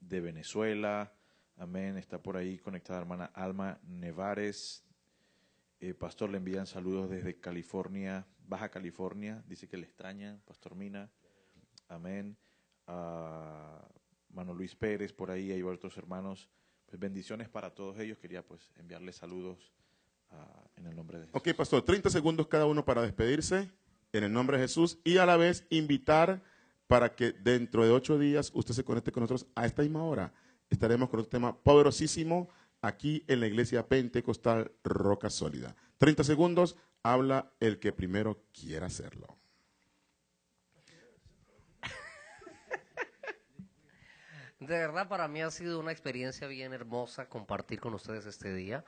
[0.00, 1.12] de Venezuela,
[1.56, 1.96] Amén.
[1.96, 4.84] Está por ahí conectada hermana Alma Nevares.
[5.80, 9.44] Eh, pastor, le envían saludos desde California, Baja California.
[9.46, 11.10] Dice que le extraña, Pastor Mina.
[11.88, 12.36] Amén.
[12.86, 13.86] A
[14.30, 16.48] Mano Luis Pérez, por ahí hay otros hermanos.
[16.86, 18.18] Pues bendiciones para todos ellos.
[18.18, 19.72] Quería pues enviarles saludos
[20.30, 21.40] ah, en el nombre de Jesús.
[21.40, 23.70] Ok, pastor, 30 segundos cada uno para despedirse.
[24.14, 26.42] En el nombre de Jesús y a la vez invitar
[26.86, 30.32] para que dentro de ocho días usted se conecte con nosotros a esta misma hora.
[30.70, 32.48] Estaremos con un tema poderosísimo
[32.80, 35.74] aquí en la iglesia pentecostal Roca Sólida.
[35.98, 39.36] 30 segundos, habla el que primero quiera hacerlo.
[44.60, 48.84] De verdad, para mí ha sido una experiencia bien hermosa compartir con ustedes este día.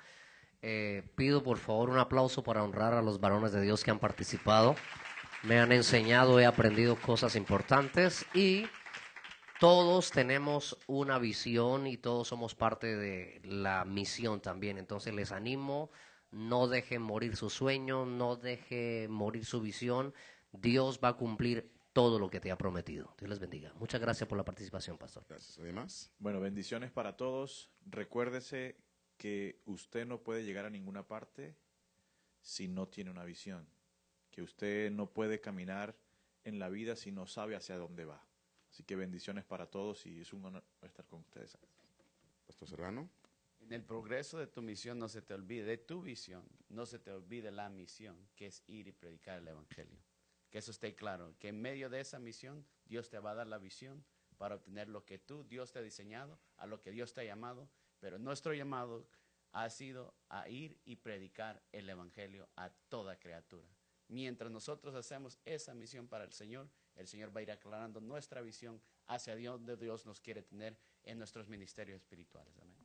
[0.62, 3.99] Eh, pido por favor un aplauso para honrar a los varones de Dios que han
[3.99, 4.74] participado.
[5.43, 8.66] Me han enseñado, he aprendido cosas importantes y
[9.61, 14.76] todos tenemos una visión y todos somos parte de la misión también.
[14.76, 15.91] Entonces les animo,
[16.30, 20.12] no dejen morir su sueño, no deje morir su visión.
[20.53, 23.14] Dios va a cumplir todo lo que te ha prometido.
[23.18, 23.72] Dios les bendiga.
[23.76, 25.24] Muchas gracias por la participación, pastor.
[25.28, 25.59] Gracias.
[25.59, 27.70] Además, Bueno, bendiciones para todos.
[27.87, 28.76] Recuérdese
[29.16, 31.57] que usted no puede llegar a ninguna parte
[32.41, 33.66] si no tiene una visión.
[34.37, 35.97] Que usted no puede caminar
[36.45, 38.22] en la vida si no sabe hacia dónde va.
[38.70, 41.57] Así que bendiciones para todos y es un honor estar con ustedes.
[42.47, 43.09] Pastor Serrano.
[43.61, 46.99] En el progreso de tu misión no se te olvide, de tu visión, no se
[46.99, 49.99] te olvide la misión, que es ir y predicar el Evangelio.
[50.51, 53.47] Que eso esté claro, que en medio de esa misión Dios te va a dar
[53.47, 54.05] la visión
[54.37, 57.24] para obtener lo que tú, Dios te ha diseñado, a lo que Dios te ha
[57.24, 57.70] llamado,
[58.01, 59.09] pero nuestro llamado
[59.53, 63.66] ha sido a ir y predicar el Evangelio a toda criatura.
[64.09, 68.40] Mientras nosotros hacemos esa misión para el Señor, el Señor va a ir aclarando nuestra
[68.40, 72.52] visión hacia donde Dios nos quiere tener en nuestros ministerios espirituales.
[72.61, 72.76] Amén.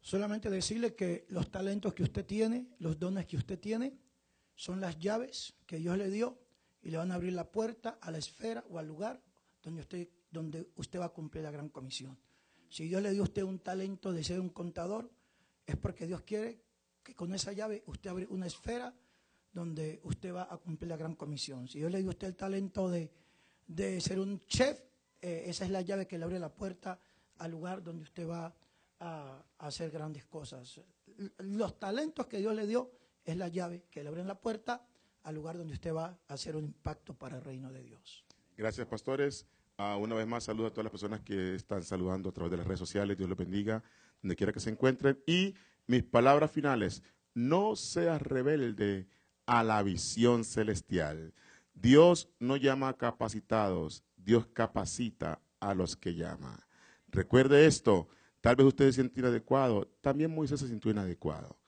[0.00, 3.96] Solamente decirle que los talentos que usted tiene, los dones que usted tiene,
[4.54, 6.38] son las llaves que Dios le dio
[6.82, 9.22] y le van a abrir la puerta a la esfera o al lugar
[9.62, 12.18] donde usted, donde usted va a cumplir la gran comisión.
[12.68, 15.10] Si Dios le dio a usted un talento de ser un contador,
[15.64, 16.60] es porque Dios quiere
[17.02, 18.94] que con esa llave usted abre una esfera
[19.54, 21.68] donde usted va a cumplir la gran comisión.
[21.68, 23.10] Si Dios le dio a usted el talento de,
[23.66, 24.78] de ser un chef,
[25.22, 27.00] eh, esa es la llave que le abre la puerta
[27.38, 28.54] al lugar donde usted va
[28.98, 30.80] a, a hacer grandes cosas.
[31.38, 32.90] Los talentos que Dios le dio
[33.24, 34.86] es la llave que le abre la puerta
[35.22, 38.24] al lugar donde usted va a hacer un impacto para el reino de Dios.
[38.56, 39.46] Gracias, pastores.
[39.76, 42.58] Ah, una vez más, saludo a todas las personas que están saludando a través de
[42.58, 43.16] las redes sociales.
[43.16, 43.82] Dios los bendiga,
[44.22, 45.20] donde quiera que se encuentren.
[45.26, 45.54] Y
[45.86, 47.02] mis palabras finales,
[47.34, 49.08] no seas rebelde
[49.46, 51.34] a la visión celestial.
[51.74, 56.66] Dios no llama a capacitados, Dios capacita a los que llama.
[57.08, 58.08] Recuerde esto,
[58.40, 61.58] tal vez usted se siente inadecuado, también Moisés se sintió inadecuado,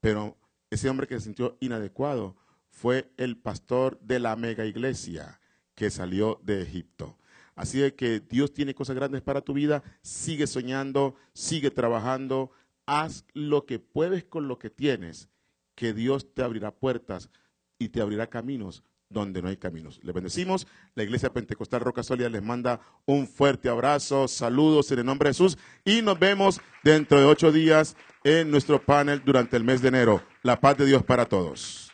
[0.00, 0.36] pero
[0.70, 2.36] ese hombre que se sintió inadecuado
[2.68, 5.40] fue el pastor de la mega iglesia
[5.74, 7.18] que salió de Egipto.
[7.54, 12.50] Así de que Dios tiene cosas grandes para tu vida, sigue soñando, sigue trabajando,
[12.86, 15.28] haz lo que puedes con lo que tienes,
[15.74, 17.30] que Dios te abrirá puertas
[17.78, 20.00] y te abrirá caminos donde no hay caminos.
[20.02, 20.66] Les bendecimos.
[20.94, 25.34] La Iglesia Pentecostal Roca Sólida les manda un fuerte abrazo, saludos en el nombre de
[25.34, 29.88] Jesús y nos vemos dentro de ocho días en nuestro panel durante el mes de
[29.88, 30.22] enero.
[30.42, 31.93] La paz de Dios para todos.